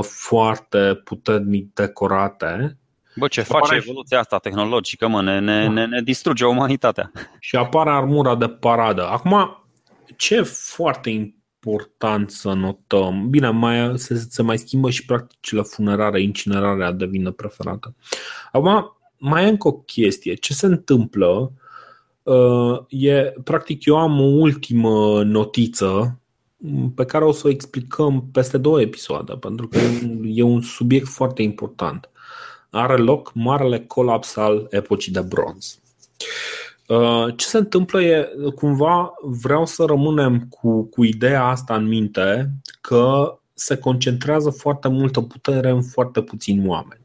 foarte 0.00 1.00
puternic 1.04 1.74
decorate 1.74 2.78
Bă, 3.16 3.28
ce 3.28 3.42
face 3.42 3.64
apare... 3.64 3.76
evoluția 3.76 4.18
asta 4.18 4.38
tehnologică, 4.38 5.08
mă, 5.08 5.22
ne, 5.22 5.38
ne, 5.38 5.68
ne, 5.68 5.86
ne 5.86 6.00
distruge 6.00 6.44
umanitatea. 6.44 7.12
Și 7.40 7.56
apare 7.56 7.90
armura 7.90 8.34
de 8.34 8.48
paradă. 8.48 9.06
Acum, 9.08 9.64
ce 10.16 10.42
foarte 10.42 11.10
important 11.10 12.30
să 12.30 12.52
notăm, 12.52 13.28
bine, 13.30 13.50
mai, 13.50 13.98
se, 13.98 14.26
se 14.28 14.42
mai 14.42 14.58
schimbă 14.58 14.90
și 14.90 15.04
practicile 15.04 15.62
funerare, 15.62 16.22
incinerarea 16.22 16.92
devine 16.92 17.30
preferată. 17.30 17.94
Acum, 18.52 18.96
mai 19.18 19.44
e 19.44 19.48
încă 19.48 19.68
o 19.68 19.72
chestie. 19.72 20.34
Ce 20.34 20.52
se 20.52 20.66
întâmplă 20.66 21.52
uh, 22.22 22.78
e, 22.88 23.34
practic, 23.44 23.84
eu 23.84 23.96
am 23.96 24.20
o 24.20 24.24
ultimă 24.24 25.22
notiță 25.22 26.20
pe 26.94 27.04
care 27.04 27.24
o 27.24 27.32
să 27.32 27.46
o 27.46 27.50
explicăm 27.50 28.28
peste 28.32 28.58
două 28.58 28.80
episoade, 28.80 29.32
pentru 29.32 29.68
că 29.68 29.78
e 30.24 30.42
un 30.42 30.60
subiect 30.60 31.08
foarte 31.08 31.42
important 31.42 32.10
are 32.70 32.96
loc 32.96 33.32
marele 33.34 33.80
colaps 33.80 34.36
al 34.36 34.66
epocii 34.70 35.12
de 35.12 35.20
bronz. 35.20 35.78
Uh, 36.86 37.34
ce 37.36 37.46
se 37.46 37.58
întâmplă 37.58 38.02
e, 38.02 38.28
cumva, 38.54 39.12
vreau 39.22 39.66
să 39.66 39.84
rămânem 39.84 40.46
cu, 40.50 40.84
cu 40.84 41.04
ideea 41.04 41.44
asta 41.44 41.74
în 41.74 41.86
minte 41.86 42.50
că 42.80 43.38
se 43.54 43.76
concentrează 43.76 44.50
foarte 44.50 44.88
multă 44.88 45.20
putere 45.20 45.70
în 45.70 45.82
foarte 45.82 46.22
puțini 46.22 46.66
oameni. 46.66 47.00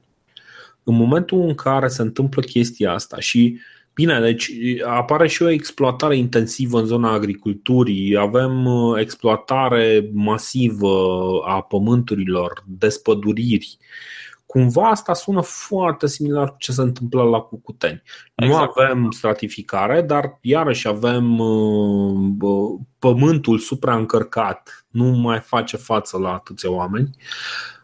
În 0.83 0.95
momentul 0.95 1.41
în 1.41 1.55
care 1.55 1.87
se 1.87 2.01
întâmplă 2.01 2.41
chestia 2.41 2.91
asta 2.91 3.19
și 3.19 3.59
Bine, 3.93 4.19
deci 4.19 4.51
apare 4.85 5.27
și 5.27 5.43
o 5.43 5.49
exploatare 5.49 6.17
intensivă 6.17 6.79
în 6.79 6.85
zona 6.85 7.11
agriculturii, 7.11 8.17
avem 8.17 8.65
uh, 8.65 8.99
exploatare 8.99 10.09
masivă 10.13 10.97
a 11.45 11.61
pământurilor, 11.61 12.63
despăduriri, 12.67 13.77
Cumva 14.51 14.89
asta 14.89 15.13
sună 15.13 15.41
foarte 15.41 16.07
similar 16.07 16.49
cu 16.49 16.55
ce 16.59 16.71
se 16.71 16.81
întâmplă 16.81 17.23
la 17.23 17.39
Cucuteni. 17.39 18.01
Exact. 18.35 18.75
Nu 18.75 18.83
avem 18.83 19.11
stratificare, 19.11 20.01
dar 20.01 20.37
iarăși 20.41 20.87
avem 20.87 21.39
uh, 21.39 22.79
pământul 22.99 23.57
supraîncărcat, 23.57 24.85
nu 24.89 25.05
mai 25.05 25.39
face 25.39 25.77
față 25.77 26.17
la 26.17 26.33
atâția 26.33 26.71
oameni. 26.71 27.09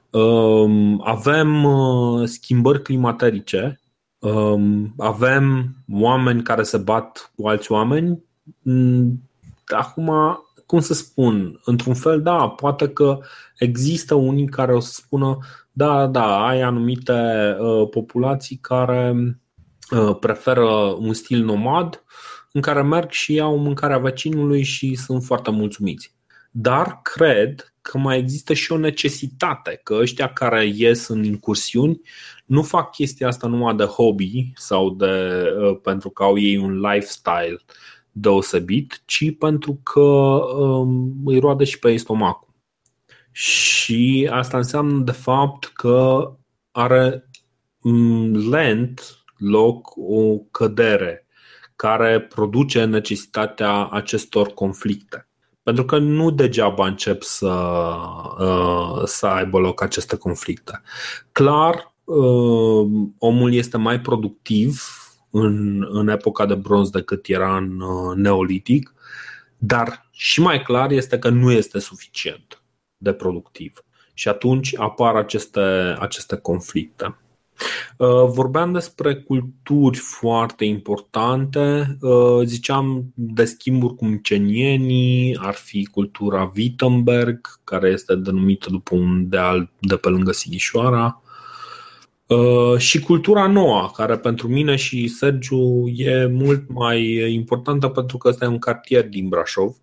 Uh, 0.10 0.96
avem 1.04 1.64
uh, 1.64 2.28
schimbări 2.28 2.82
climaterice 2.82 3.80
Um, 4.20 4.94
avem 4.98 5.76
oameni 5.92 6.44
care 6.44 6.64
se 6.64 6.78
bat 6.78 7.32
cu 7.36 7.48
alți 7.48 7.72
oameni. 7.72 8.24
Mm, 8.62 9.30
acum, 9.66 10.12
cum 10.68 10.80
să 10.80 10.94
spun, 10.94 11.60
într-un 11.64 11.94
fel, 11.94 12.22
da, 12.22 12.50
poate 12.50 12.90
că 12.90 13.20
există 13.58 14.14
unii 14.16 14.48
care 14.48 14.74
o 14.74 14.80
să 14.80 14.92
spună, 14.94 15.38
da, 15.72 16.08
da, 16.08 16.46
ai 16.48 16.62
anumite 16.62 17.14
uh, 17.60 17.90
populații 17.90 18.58
care 18.62 19.16
uh, 19.92 20.18
preferă 20.20 20.70
un 21.00 21.14
stil 21.14 21.44
nomad 21.44 22.04
în 22.52 22.62
care 22.62 22.82
merg 22.82 23.10
și 23.12 23.34
iau 23.34 23.58
mâncarea 23.58 23.98
vecinului 23.98 24.64
și 24.64 24.96
sunt 24.96 25.24
foarte 25.24 25.52
mulțumiți. 25.52 26.16
Dar 26.52 27.00
cred 27.02 27.74
că 27.82 27.98
mai 27.98 28.18
există 28.18 28.54
și 28.54 28.72
o 28.72 28.78
necesitate, 28.78 29.80
că 29.84 29.94
ăștia 29.94 30.34
care 30.34 30.66
ies 30.66 31.08
în 31.08 31.24
incursiuni 31.24 32.02
nu 32.46 32.62
fac 32.62 32.92
chestia 32.92 33.28
asta 33.28 33.48
numai 33.48 33.76
de 33.76 33.84
hobby 33.84 34.52
sau 34.56 34.90
de, 34.90 35.44
uh, 35.60 35.80
pentru 35.84 36.10
că 36.10 36.24
au 36.24 36.38
ei 36.38 36.58
un 36.58 36.80
lifestyle 36.80 37.58
deosebit, 38.20 39.02
ci 39.06 39.38
pentru 39.38 39.80
că 39.84 40.00
um, 40.00 41.14
îi 41.26 41.40
roade 41.40 41.64
și 41.64 41.80
pe 41.80 41.90
ei 41.90 41.98
stomacul. 41.98 42.54
Și 43.32 44.30
asta 44.32 44.58
înseamnă 44.58 45.04
de 45.04 45.12
fapt 45.12 45.66
că 45.66 46.32
are 46.72 47.30
um, 47.82 48.50
lent 48.50 49.24
loc 49.38 49.94
o 49.96 50.38
cădere 50.52 51.28
care 51.76 52.22
produce 52.22 52.84
necesitatea 52.84 53.88
acestor 53.88 54.48
conflicte. 54.48 55.28
Pentru 55.64 55.86
că 55.86 55.98
nu 55.98 56.32
degeaba 56.32 56.88
încep 56.88 57.22
să, 57.22 57.56
uh, 58.40 59.02
să 59.06 59.26
aibă 59.26 59.60
loc 59.60 59.82
aceste 59.82 60.16
conflicte. 60.16 60.82
Clar, 61.32 61.96
uh, 62.04 62.88
omul 63.18 63.54
este 63.54 63.78
mai 63.78 64.02
productiv 64.02 64.84
în, 65.42 65.88
în 65.90 66.08
epoca 66.08 66.46
de 66.46 66.56
bronz 66.56 66.90
decât 66.90 67.28
era 67.28 67.58
în 67.58 67.80
uh, 67.80 68.16
neolitic, 68.16 68.94
dar 69.58 70.08
și 70.12 70.42
mai 70.42 70.62
clar 70.62 70.92
este 70.92 71.20
că 71.20 71.30
nu 71.30 71.52
este 71.52 71.80
suficient 71.80 72.62
de 72.98 73.14
productiv. 73.14 73.82
Și 74.14 74.28
atunci 74.28 74.78
apar 74.78 75.16
aceste, 75.16 75.60
aceste 76.00 76.36
conflicte. 76.36 77.16
Uh, 77.98 78.08
vorbeam 78.28 78.72
despre 78.72 79.16
culturi 79.16 79.98
foarte 79.98 80.66
importante. 80.66 81.98
Uh, 82.02 82.42
ziceam 82.44 83.12
de 83.14 83.46
schimburi 83.46 83.96
cu 83.96 84.06
micenienii, 84.06 85.38
ar 85.42 85.54
fi 85.54 85.86
cultura 85.86 86.52
Wittenberg, 86.56 87.60
care 87.64 87.90
este 87.90 88.16
denumită 88.16 88.70
după 88.70 88.96
un 88.96 89.30
deal 89.30 89.70
de 89.80 89.96
pe 89.96 90.10
lângă 90.10 90.32
Sighișoara. 90.32 91.22
Uh, 92.28 92.78
și 92.78 93.00
cultura 93.00 93.48
nouă, 93.48 93.90
care 93.94 94.18
pentru 94.18 94.48
mine 94.48 94.76
și 94.76 95.08
Sergiu 95.08 95.88
e 95.88 96.26
mult 96.26 96.64
mai 96.68 97.32
importantă 97.34 97.88
pentru 97.88 98.18
că 98.18 98.30
este 98.30 98.46
un 98.46 98.60
cartier 98.60 99.08
din 99.08 99.28
Brașov 99.28 99.76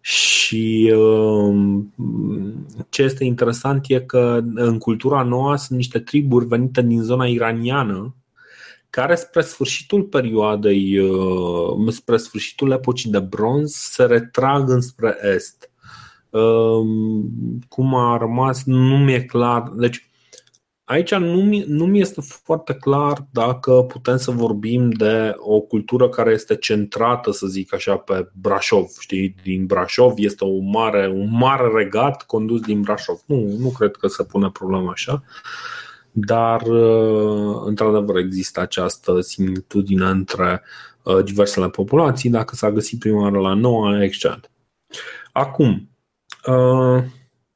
și 0.00 0.92
um, 0.96 1.94
ce 2.88 3.02
este 3.02 3.24
interesant 3.24 3.84
e 3.88 4.00
că 4.00 4.40
în 4.54 4.78
cultura 4.78 5.22
nouă 5.22 5.56
sunt 5.56 5.78
niște 5.78 5.98
triburi 5.98 6.46
venite 6.46 6.82
din 6.82 7.02
zona 7.02 7.26
iraniană 7.26 8.14
care 8.90 9.14
spre 9.14 9.40
sfârșitul 9.40 10.02
perioadei, 10.02 10.98
uh, 10.98 11.92
spre 11.92 12.16
sfârșitul 12.16 12.70
epocii 12.70 13.10
de 13.10 13.18
bronz, 13.18 13.72
se 13.72 14.04
retrag 14.04 14.68
înspre 14.68 15.16
est. 15.34 15.70
Um, 16.30 17.30
cum 17.68 17.94
a 17.94 18.16
rămas, 18.16 18.64
nu 18.64 18.98
mi-e 18.98 19.22
clar. 19.22 19.72
Deci, 19.76 20.07
aici 20.88 21.14
nu 21.14 21.42
mi, 21.42 21.64
nu 21.66 21.86
mi 21.86 22.00
este 22.00 22.20
foarte 22.20 22.74
clar 22.74 23.26
dacă 23.30 23.72
putem 23.72 24.16
să 24.16 24.30
vorbim 24.30 24.90
de 24.90 25.34
o 25.36 25.60
cultură 25.60 26.08
care 26.08 26.30
este 26.30 26.56
centrată, 26.56 27.30
să 27.30 27.46
zic 27.46 27.74
așa, 27.74 27.96
pe 27.96 28.30
Brașov. 28.40 28.86
Știi, 28.98 29.34
din 29.42 29.66
Brașov 29.66 30.12
este 30.16 30.44
o 30.44 30.58
mare, 30.58 31.08
un 31.14 31.28
mare 31.30 31.70
regat 31.74 32.22
condus 32.22 32.60
din 32.60 32.80
Brașov. 32.80 33.20
Nu, 33.26 33.56
nu 33.58 33.68
cred 33.68 33.96
că 33.96 34.06
se 34.06 34.24
pune 34.24 34.50
problema 34.50 34.90
așa. 34.90 35.22
Dar, 36.10 36.62
uh, 36.62 37.62
într-adevăr, 37.64 38.16
există 38.16 38.60
această 38.60 39.20
similitudine 39.20 40.04
între 40.06 40.62
uh, 41.02 41.24
diversele 41.24 41.68
populații. 41.68 42.30
Dacă 42.30 42.54
s-a 42.54 42.70
găsit 42.70 42.98
prima 42.98 43.22
oară 43.22 43.38
la 43.38 43.54
noua, 43.54 44.02
excelent. 44.02 44.50
Acum, 45.32 45.90
uh, 46.46 47.04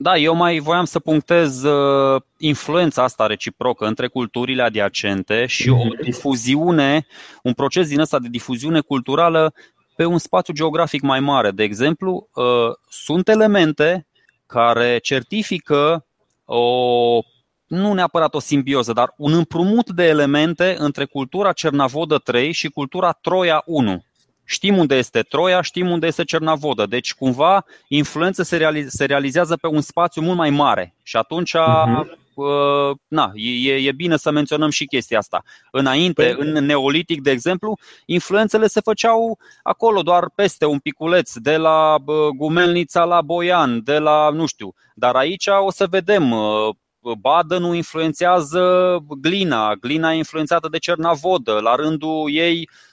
da, 0.03 0.17
eu 0.17 0.35
mai 0.35 0.59
voiam 0.59 0.85
să 0.85 0.99
punctez 0.99 1.63
uh, 1.63 2.23
influența 2.39 3.03
asta 3.03 3.27
reciprocă 3.27 3.87
între 3.87 4.09
culturile 4.09 4.63
adiacente 4.63 5.47
și 5.47 5.69
o 5.69 5.85
mhm. 5.85 6.03
difuziune, 6.03 7.07
un 7.43 7.53
proces 7.53 7.89
din 7.89 8.01
ăsta 8.01 8.19
de 8.19 8.29
difuziune 8.31 8.81
culturală 8.81 9.55
pe 9.97 10.05
un 10.05 10.19
spațiu 10.19 10.55
geografic 10.55 11.03
mai 11.03 11.21
mare. 11.21 11.51
De 11.51 11.63
exemplu, 11.63 12.29
uh, 12.35 12.45
sunt 12.89 13.29
elemente 13.29 14.07
care 14.47 14.99
certifică 14.99 16.07
o 16.45 17.21
nu 17.67 17.93
neapărat 17.93 18.35
o 18.35 18.41
simbioză, 18.41 18.93
dar 18.93 19.15
un 19.17 19.33
împrumut 19.33 19.91
de 19.91 20.05
elemente 20.05 20.77
între 20.79 21.05
cultura 21.05 21.53
Cernavodă 21.53 22.19
3 22.19 22.53
și 22.53 22.69
cultura 22.69 23.13
Troia 23.13 23.63
1. 23.67 24.05
Știm 24.53 24.77
unde 24.77 24.95
este 24.95 25.23
Troia, 25.23 25.61
știm 25.61 25.91
unde 25.91 26.07
este 26.07 26.25
Cernavodă. 26.25 26.87
Deci, 26.87 27.15
cumva, 27.15 27.65
influența 27.89 28.43
se, 28.43 28.57
reali- 28.57 28.87
se 28.87 29.05
realizează 29.05 29.57
pe 29.57 29.67
un 29.67 29.81
spațiu 29.81 30.23
mult 30.23 30.37
mai 30.37 30.51
mare. 30.51 30.95
Și 31.03 31.17
atunci, 31.17 31.53
uh-huh. 31.57 32.05
uh, 32.35 32.97
na, 33.09 33.31
e, 33.35 33.75
e 33.75 33.93
bine 33.93 34.17
să 34.17 34.31
menționăm 34.31 34.71
și 34.71 34.85
chestia 34.85 35.19
asta. 35.19 35.43
Înainte, 35.71 36.35
păi... 36.37 36.49
în 36.49 36.65
Neolitic, 36.65 37.23
de 37.23 37.31
exemplu, 37.31 37.79
influențele 38.07 38.67
se 38.67 38.81
făceau 38.81 39.39
acolo, 39.63 40.03
doar 40.03 40.31
peste 40.35 40.67
un 40.67 40.79
piculeț, 40.79 41.33
de 41.35 41.57
la 41.57 41.95
uh, 41.95 42.17
Gumelnița 42.37 43.05
la 43.05 43.21
Boian, 43.21 43.81
de 43.85 43.99
la, 43.99 44.31
nu 44.31 44.47
știu. 44.47 44.75
Dar 44.95 45.15
aici 45.15 45.47
o 45.65 45.71
să 45.71 45.87
vedem, 45.91 46.31
uh, 46.31 46.75
Badenul 47.21 47.75
influențează 47.75 48.99
glina, 49.21 49.75
glina 49.75 50.13
influențată 50.13 50.69
de 50.71 50.79
Cernavodă, 50.79 51.59
la 51.61 51.75
rândul 51.75 52.31
ei 52.33 52.69
Uh, 52.69 52.92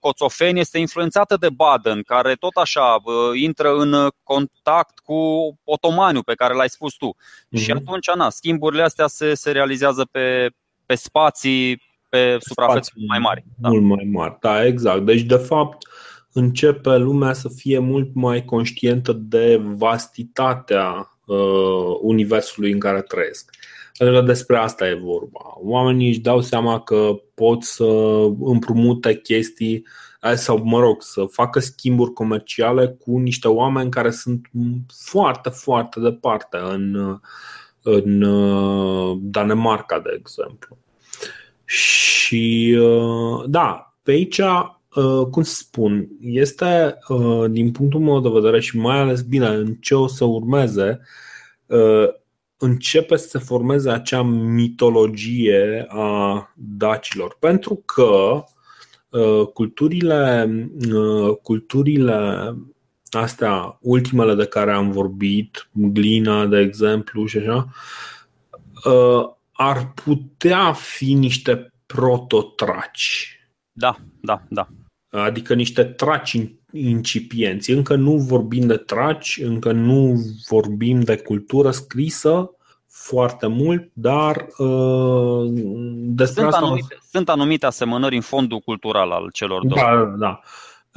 Coțofeni 0.00 0.60
este 0.60 0.78
influențată 0.78 1.36
de 1.36 1.48
Baden, 1.50 2.02
care 2.02 2.34
tot 2.34 2.54
așa 2.56 3.00
uh, 3.04 3.40
intră 3.40 3.76
în 3.76 4.08
contact 4.22 4.98
cu 4.98 5.14
otomaniu 5.64 6.22
pe 6.22 6.34
care 6.34 6.54
l-ai 6.54 6.68
spus 6.68 6.94
tu. 6.94 7.16
Mm-hmm. 7.16 7.60
Și 7.62 7.70
atunci, 7.70 8.10
na, 8.14 8.30
schimburile 8.30 8.82
astea 8.82 9.06
se, 9.06 9.34
se 9.34 9.50
realizează 9.50 10.08
pe, 10.10 10.50
pe 10.86 10.94
spații, 10.94 11.82
pe 12.08 12.36
suprafețe 12.40 12.90
mai 13.06 13.18
mari. 13.18 13.44
Da. 13.58 13.68
Mult 13.68 13.82
mai 13.82 14.08
mari, 14.12 14.36
da, 14.40 14.66
exact. 14.66 15.04
Deci, 15.04 15.22
de 15.22 15.36
fapt, 15.36 15.86
începe 16.32 16.96
lumea 16.96 17.32
să 17.32 17.48
fie 17.48 17.78
mult 17.78 18.14
mai 18.14 18.44
conștientă 18.44 19.12
de 19.12 19.60
vastitatea 19.62 21.18
uh, 21.26 21.96
universului 22.00 22.72
în 22.72 22.78
care 22.78 23.02
trăiesc. 23.02 23.50
Pentru 23.98 24.16
că 24.16 24.22
despre 24.26 24.56
asta 24.56 24.88
e 24.88 24.94
vorba. 24.94 25.40
Oamenii 25.54 26.08
își 26.08 26.20
dau 26.20 26.40
seama 26.40 26.80
că 26.80 27.10
pot 27.34 27.62
să 27.62 27.84
împrumute 28.40 29.20
chestii 29.20 29.84
sau, 30.34 30.60
mă 30.64 30.80
rog, 30.80 31.02
să 31.02 31.24
facă 31.30 31.58
schimburi 31.58 32.12
comerciale 32.12 32.88
cu 32.88 33.18
niște 33.18 33.48
oameni 33.48 33.90
care 33.90 34.10
sunt 34.10 34.50
foarte, 34.88 35.48
foarte 35.48 36.00
departe 36.00 36.56
în, 36.56 37.18
în 37.82 38.22
uh, 38.22 39.18
Danemarca, 39.20 40.00
de 40.00 40.16
exemplu. 40.18 40.78
Și 41.64 42.76
uh, 42.80 43.44
da, 43.46 43.94
pe 44.02 44.10
aici, 44.10 44.38
uh, 44.38 45.26
cum 45.30 45.42
să 45.42 45.54
spun, 45.54 46.08
este, 46.20 46.98
din 47.50 47.72
punctul 47.72 48.00
meu 48.00 48.20
de 48.20 48.28
vedere 48.28 48.60
și 48.60 48.76
mai 48.76 48.98
ales 48.98 49.22
bine 49.22 49.46
în 49.46 49.74
ce 49.74 49.94
o 49.94 50.06
să 50.06 50.24
urmeze, 50.24 51.00
începe 52.58 53.16
să 53.16 53.28
se 53.28 53.38
formeze 53.38 53.90
acea 53.90 54.22
mitologie 54.22 55.86
a 55.88 56.52
dacilor. 56.54 57.36
Pentru 57.40 57.74
că 57.74 58.44
uh, 59.08 59.46
culturile, 59.46 60.50
uh, 60.92 61.36
culturile 61.42 62.54
astea, 63.10 63.78
ultimele 63.80 64.34
de 64.34 64.46
care 64.46 64.72
am 64.72 64.90
vorbit, 64.90 65.68
glina, 65.72 66.46
de 66.46 66.58
exemplu, 66.58 67.26
și 67.26 67.38
așa, 67.38 67.68
uh, 68.84 69.28
ar 69.52 69.92
putea 70.04 70.72
fi 70.72 71.12
niște 71.12 71.72
prototraci. 71.86 73.40
Da, 73.72 73.96
da, 74.20 74.42
da. 74.48 74.68
Adică 75.10 75.54
niște 75.54 75.84
traci 75.84 76.55
incipienți. 76.78 77.70
Încă 77.70 77.94
nu 77.94 78.16
vorbim 78.16 78.66
de 78.66 78.76
traci, 78.76 79.40
încă 79.42 79.72
nu 79.72 80.14
vorbim 80.48 81.00
de 81.00 81.16
cultură 81.16 81.70
scrisă 81.70 82.50
foarte 82.86 83.46
mult, 83.46 83.90
dar 83.92 84.46
uh, 84.58 85.50
despre 85.94 86.42
sunt, 86.42 86.54
asta... 86.54 86.66
Anumite, 86.66 86.98
sunt 87.10 87.28
anumite 87.28 87.66
asemănări 87.66 88.14
în 88.14 88.20
fondul 88.20 88.58
cultural 88.58 89.10
al 89.10 89.30
celor 89.32 89.66
două. 89.66 89.80
Da, 89.80 90.16
da. 90.18 90.40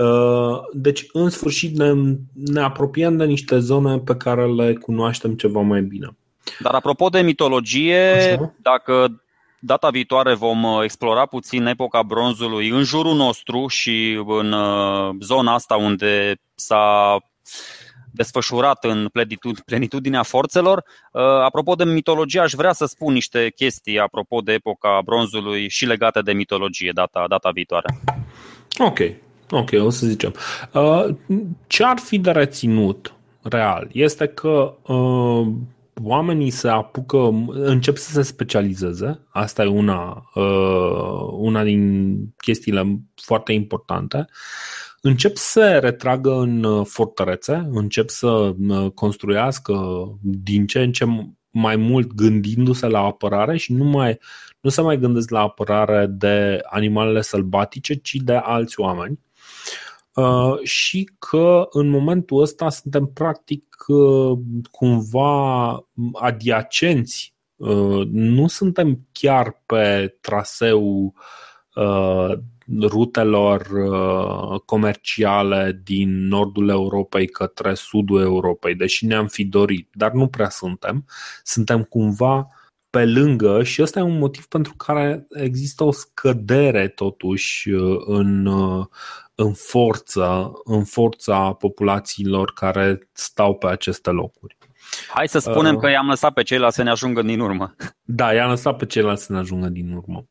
Uh, 0.04 0.60
deci, 0.74 1.06
în 1.12 1.30
sfârșit, 1.30 1.78
ne, 1.78 1.94
ne 2.34 2.62
apropiem 2.62 3.18
de 3.18 3.26
niște 3.26 3.60
zone 3.60 3.98
pe 3.98 4.16
care 4.16 4.46
le 4.46 4.74
cunoaștem 4.74 5.34
ceva 5.34 5.62
mai 5.62 5.82
bine. 5.82 6.18
Dar 6.60 6.74
apropo 6.74 7.10
de 7.10 7.22
mitologie, 7.22 8.14
Așa? 8.16 8.54
dacă 8.62 9.22
data 9.60 9.90
viitoare 9.90 10.34
vom 10.34 10.82
explora 10.84 11.26
puțin 11.26 11.66
epoca 11.66 12.04
bronzului 12.04 12.70
în 12.70 12.84
jurul 12.84 13.16
nostru 13.16 13.68
și 13.68 14.24
în 14.28 14.56
zona 15.20 15.54
asta 15.54 15.76
unde 15.76 16.42
s-a 16.56 17.18
desfășurat 18.12 18.84
în 18.84 19.10
plenitudinea 19.66 20.24
forțelor. 20.24 20.84
Apropo 21.44 21.76
de 21.76 21.84
mitologie, 21.84 22.40
aș 22.40 22.54
vrea 22.54 22.74
să 22.74 22.86
spun 22.86 23.14
niște 23.14 23.52
chestii 23.56 24.00
apropo 24.00 24.40
de 24.40 24.54
epoca 24.54 25.02
bronzului 25.06 25.70
și 25.70 25.86
legate 25.86 26.22
de 26.22 26.34
mitologie 26.34 26.92
data, 26.94 27.26
data 27.28 27.50
viitoare. 27.50 28.00
Ok, 28.78 29.00
ok, 29.50 29.70
o 29.86 29.90
să 29.90 30.06
zicem. 30.06 30.34
Ce 31.68 31.84
ar 31.84 31.98
fi 31.98 32.20
de 32.20 32.32
reținut 32.32 33.14
real 33.42 33.88
este 33.92 34.28
că 34.28 34.76
uh, 34.94 35.48
oamenii 36.04 36.50
se 36.50 36.68
apucă, 36.68 37.18
încep 37.50 37.98
să 37.98 38.12
se 38.12 38.22
specializeze. 38.22 39.26
Asta 39.30 39.64
e 39.64 39.68
una, 39.68 40.30
uh, 40.36 41.30
una 41.32 41.64
din 41.64 42.16
chestiile 42.38 43.00
foarte 43.16 43.54
importante. 43.54 44.26
Încep 45.02 45.36
să 45.36 45.60
se 45.60 45.78
retragă 45.78 46.32
în 46.40 46.64
uh, 46.64 46.86
fortărețe, 46.86 47.70
încep 47.72 48.10
să 48.10 48.28
uh, 48.28 48.92
construiască 48.92 49.76
din 50.22 50.66
ce 50.66 50.80
în 50.80 50.92
ce 50.92 51.06
mai 51.50 51.76
mult 51.76 52.14
gândindu-se 52.14 52.88
la 52.88 53.00
apărare 53.00 53.58
și 53.58 53.74
nu, 53.74 53.84
mai, 53.84 54.20
nu 54.60 54.70
se 54.70 54.82
mai 54.82 54.98
gândesc 55.00 55.30
la 55.30 55.40
apărare 55.40 56.06
de 56.06 56.60
animalele 56.64 57.22
sălbatice, 57.22 57.94
ci 57.94 58.14
de 58.14 58.34
alți 58.34 58.80
oameni. 58.80 59.20
Uh, 60.20 60.60
și 60.64 61.10
că 61.20 61.68
în 61.70 61.90
momentul 61.90 62.42
ăsta 62.42 62.70
suntem 62.70 63.06
practic 63.06 63.86
uh, 63.88 64.38
cumva 64.72 65.72
adiacenți. 66.14 67.34
Uh, 67.56 68.08
nu 68.12 68.48
suntem 68.48 69.08
chiar 69.12 69.64
pe 69.66 70.18
traseu 70.22 71.14
rutelor 72.82 73.68
comerciale 74.66 75.82
din 75.84 76.28
nordul 76.28 76.70
Europei 76.70 77.28
către 77.28 77.74
sudul 77.74 78.22
Europei, 78.22 78.76
deși 78.76 79.06
ne-am 79.06 79.28
fi 79.28 79.46
dorit, 79.46 79.90
dar 79.94 80.12
nu 80.12 80.28
prea 80.28 80.50
suntem. 80.50 81.06
Suntem 81.44 81.84
cumva 81.84 82.48
pe 82.90 83.06
lângă 83.06 83.64
și 83.64 83.82
ăsta 83.82 84.00
e 84.00 84.04
un 84.04 84.18
motiv 84.18 84.46
pentru 84.46 84.74
care 84.78 85.28
există 85.30 85.84
o 85.84 85.92
scădere 85.92 86.88
totuși 86.88 87.70
în, 88.06 88.50
în 89.42 89.54
forță, 89.54 90.52
în 90.64 90.84
forța 90.84 91.54
populațiilor 91.54 92.52
care 92.54 93.10
stau 93.14 93.56
pe 93.56 93.68
aceste 93.68 94.10
locuri. 94.10 94.58
Hai 95.14 95.28
să 95.28 95.40
spunem 95.40 95.76
uh, 95.76 95.82
că 95.82 95.90
i-am 95.90 96.08
lăsat 96.08 96.34
pe 96.34 96.44
ceilalți 96.44 96.76
să 96.76 96.84
ne 96.84 96.90
ajungă 96.90 97.22
din 97.22 97.40
urmă. 97.40 97.76
Da, 98.04 98.34
i-am 98.34 98.50
lăsat 98.50 98.78
pe 98.78 98.86
ceilalți 98.86 99.24
să 99.24 99.34
ne 99.34 99.40
ajungă 99.40 99.68
din 99.68 99.94
urmă. 99.94 100.26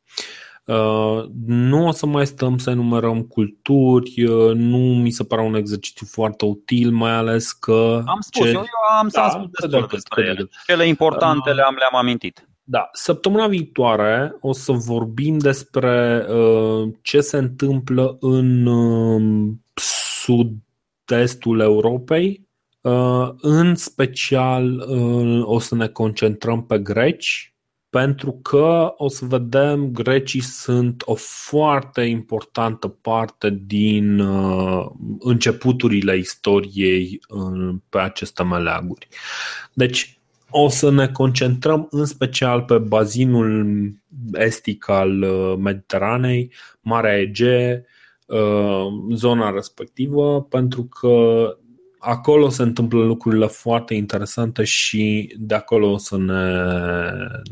Uh, 0.65 1.25
nu 1.47 1.87
o 1.87 1.91
să 1.91 2.07
mai 2.07 2.27
stăm 2.27 2.59
să 2.59 2.71
enumerăm 2.71 3.23
culturi, 3.23 4.25
uh, 4.25 4.55
nu 4.55 4.79
mi 4.79 5.11
se 5.11 5.25
pare 5.25 5.43
un 5.43 5.55
exercițiu 5.55 6.07
foarte 6.11 6.45
util, 6.45 6.91
mai 6.91 7.13
ales 7.13 7.53
că... 7.53 8.03
Am 8.07 8.21
spus, 8.21 8.47
ce... 8.47 8.53
eu, 8.53 8.55
eu 8.55 8.99
am 8.99 9.09
da, 9.13 9.23
să 9.23 9.29
spun 9.31 9.51
destul 9.61 9.89
despre 9.91 10.25
ele. 10.25 10.49
Cele 10.67 10.87
importante 10.87 11.51
uh, 11.51 11.57
le-am, 11.57 11.75
le-am 11.75 11.97
amintit. 11.97 12.49
Da, 12.71 12.89
săptămâna 12.93 13.47
viitoare 13.47 14.37
o 14.41 14.53
să 14.53 14.73
vorbim 14.73 15.39
despre 15.39 16.27
uh, 16.29 16.93
ce 17.03 17.21
se 17.21 17.37
întâmplă 17.37 18.17
în 18.21 18.67
uh, 18.67 19.53
sud-estul 20.23 21.61
Europei. 21.61 22.49
Uh, 22.81 23.29
în 23.41 23.75
special 23.75 24.79
uh, 24.79 25.43
o 25.45 25.59
să 25.59 25.75
ne 25.75 25.89
concentrăm 25.89 26.67
pe 26.67 26.79
greci, 26.79 27.55
pentru 27.91 28.33
că 28.43 28.95
o 28.97 29.09
să 29.09 29.25
vedem 29.25 29.91
grecii 29.91 30.43
sunt 30.43 31.03
o 31.05 31.15
foarte 31.15 32.03
importantă 32.03 32.89
parte 32.89 33.59
din 33.67 34.19
uh, 34.19 34.87
începuturile 35.19 36.17
istoriei 36.17 37.21
uh, 37.29 37.75
pe 37.89 37.99
aceste 37.99 38.43
meleaguri. 38.43 39.09
Deci 39.73 40.18
o 40.51 40.69
să 40.69 40.91
ne 40.91 41.09
concentrăm 41.09 41.89
în 41.91 42.05
special 42.05 42.63
pe 42.63 42.79
bazinul 42.79 43.93
estic 44.33 44.89
al 44.89 45.23
uh, 45.23 45.55
Mediteranei, 45.59 46.53
Marea 46.81 47.19
Egee, 47.19 47.85
uh, 48.27 48.87
zona 49.15 49.51
respectivă, 49.51 50.43
pentru 50.43 50.83
că 50.85 51.57
acolo 51.99 52.49
se 52.49 52.63
întâmplă 52.63 53.03
lucrurile 53.05 53.47
foarte 53.47 53.95
interesante 53.95 54.65
și 54.65 55.35
de 55.37 55.55
acolo 55.55 55.91
o 55.91 55.99
să 55.99 56.17
ne, 56.17 56.63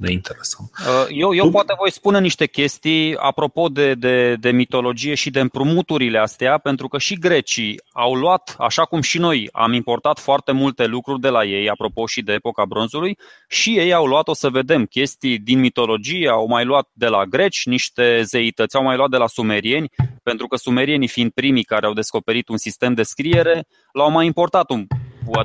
ne 0.01 0.13
interesăm. 0.13 0.71
Uh, 0.79 1.07
eu, 1.09 1.35
eu 1.35 1.51
poate 1.51 1.75
voi 1.79 1.93
spune 1.93 2.21
niște 2.21 2.47
chestii 2.47 3.17
apropo 3.17 3.69
de, 3.69 3.95
de, 3.95 4.35
de 4.35 4.51
mitologie 4.51 5.15
și 5.15 5.31
de 5.31 5.41
împrumuturile 5.41 6.19
astea, 6.19 6.59
pentru 6.59 6.89
că 6.89 6.99
și 6.99 7.19
grecii 7.19 7.81
au 7.93 8.15
luat, 8.15 8.55
așa 8.59 8.85
cum 8.85 9.01
și 9.01 9.19
noi 9.19 9.49
am 9.53 9.73
importat 9.73 10.19
foarte 10.19 10.53
multe 10.53 10.87
lucruri 10.87 11.21
de 11.21 11.29
la 11.29 11.45
ei, 11.45 11.69
apropo 11.69 12.07
și 12.07 12.23
de 12.23 12.33
epoca 12.33 12.65
bronzului, 12.65 13.19
și 13.49 13.79
ei 13.79 13.93
au 13.93 14.07
luat, 14.07 14.29
o 14.29 14.35
să 14.35 14.49
vedem, 14.49 14.85
chestii 14.85 15.39
din 15.39 15.61
mitologie, 15.61 16.29
au 16.29 16.47
mai 16.47 16.65
luat 16.65 16.89
de 16.93 17.07
la 17.07 17.25
greci 17.25 17.67
niște 17.67 18.23
zeități, 18.23 18.77
au 18.77 18.83
mai 18.83 18.97
luat 18.97 19.11
de 19.11 19.17
la 19.17 19.27
sumerieni, 19.27 19.91
pentru 20.31 20.47
că 20.47 20.57
sumerienii 20.57 21.09
fiind 21.09 21.31
primii 21.31 21.63
care 21.63 21.87
au 21.87 21.93
descoperit 21.93 22.49
un 22.49 22.57
sistem 22.57 22.95
de 22.95 23.03
scriere, 23.03 23.67
l-au 23.93 24.11
mai 24.11 24.27
importat 24.27 24.71
un 24.71 24.87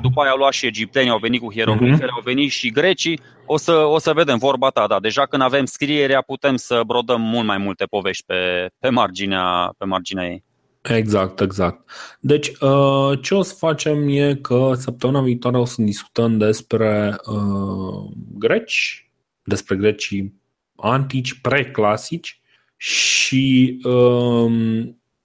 după 0.02 0.20
aia 0.20 0.30
au 0.30 0.36
luat 0.36 0.52
și 0.52 0.66
egiptenii, 0.66 1.10
au 1.10 1.18
venit 1.18 1.40
cu 1.40 1.52
hieroglifele, 1.52 2.06
uh-huh. 2.06 2.16
au 2.16 2.22
venit 2.24 2.50
și 2.50 2.70
grecii. 2.70 3.20
O 3.46 3.56
să, 3.56 3.72
o 3.72 3.98
să 3.98 4.12
vedem 4.12 4.38
vorba 4.38 4.70
ta, 4.70 4.86
da. 4.86 5.00
Deja 5.00 5.26
când 5.26 5.42
avem 5.42 5.64
scrierea 5.64 6.22
putem 6.22 6.56
să 6.56 6.82
brodăm 6.86 7.20
mult 7.20 7.46
mai 7.46 7.58
multe 7.58 7.84
povești 7.84 8.24
pe, 8.26 8.70
pe, 8.78 8.88
marginea, 8.88 9.74
pe 9.78 9.84
marginea 9.84 10.26
ei. 10.26 10.44
Exact, 10.82 11.40
exact. 11.40 11.90
Deci, 12.20 12.48
uh, 12.48 13.18
ce 13.22 13.34
o 13.34 13.42
să 13.42 13.54
facem 13.58 14.08
e 14.08 14.34
că 14.34 14.72
săptămâna 14.76 15.20
viitoare 15.20 15.58
o 15.58 15.64
să 15.64 15.82
discutăm 15.82 16.38
despre 16.38 17.16
uh, 17.26 18.12
greci, 18.38 19.10
despre 19.44 19.76
grecii 19.76 20.40
antici, 20.76 21.40
preclasici 21.40 22.41
și 22.82 23.78
uh, 23.84 24.52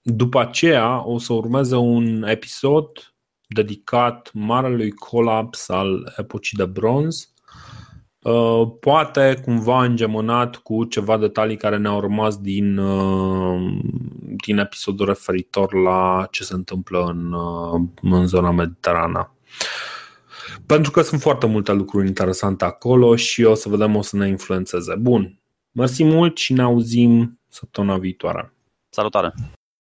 după 0.01 0.39
aceea 0.39 1.07
o 1.07 1.17
să 1.17 1.33
urmeze 1.33 1.75
un 1.75 2.23
episod 2.23 3.13
dedicat 3.47 4.31
marelui 4.33 4.91
colaps 4.91 5.69
al 5.69 6.13
epocii 6.17 6.57
de 6.57 6.65
bronz, 6.65 7.33
uh, 8.21 8.67
poate 8.79 9.41
cumva 9.43 9.83
îngemânat 9.83 10.55
cu 10.55 10.83
ceva 10.83 11.17
detalii 11.17 11.57
care 11.57 11.77
ne-au 11.77 11.99
rămas 11.99 12.37
din, 12.37 12.77
uh, 12.77 13.79
din 14.45 14.57
episodul 14.57 15.05
referitor 15.05 15.73
la 15.73 16.27
ce 16.31 16.43
se 16.43 16.53
întâmplă 16.53 17.03
în, 17.05 17.33
uh, 17.33 17.81
în 18.01 18.27
zona 18.27 18.51
mediterană. 18.51 19.35
Pentru 20.65 20.91
că 20.91 21.01
sunt 21.01 21.21
foarte 21.21 21.45
multe 21.45 21.73
lucruri 21.73 22.07
interesante 22.07 22.65
acolo 22.65 23.15
și 23.15 23.43
o 23.43 23.53
să 23.53 23.69
vedem, 23.69 23.95
o 23.95 24.01
să 24.01 24.15
ne 24.15 24.27
influențeze. 24.27 24.95
Bun, 24.95 25.39
mersi 25.71 26.03
mult 26.03 26.37
și 26.37 26.53
ne 26.53 26.61
auzim 26.61 27.37
săptămâna 27.57 27.97
viitoare. 27.97 28.53
Salutare! 28.89 29.33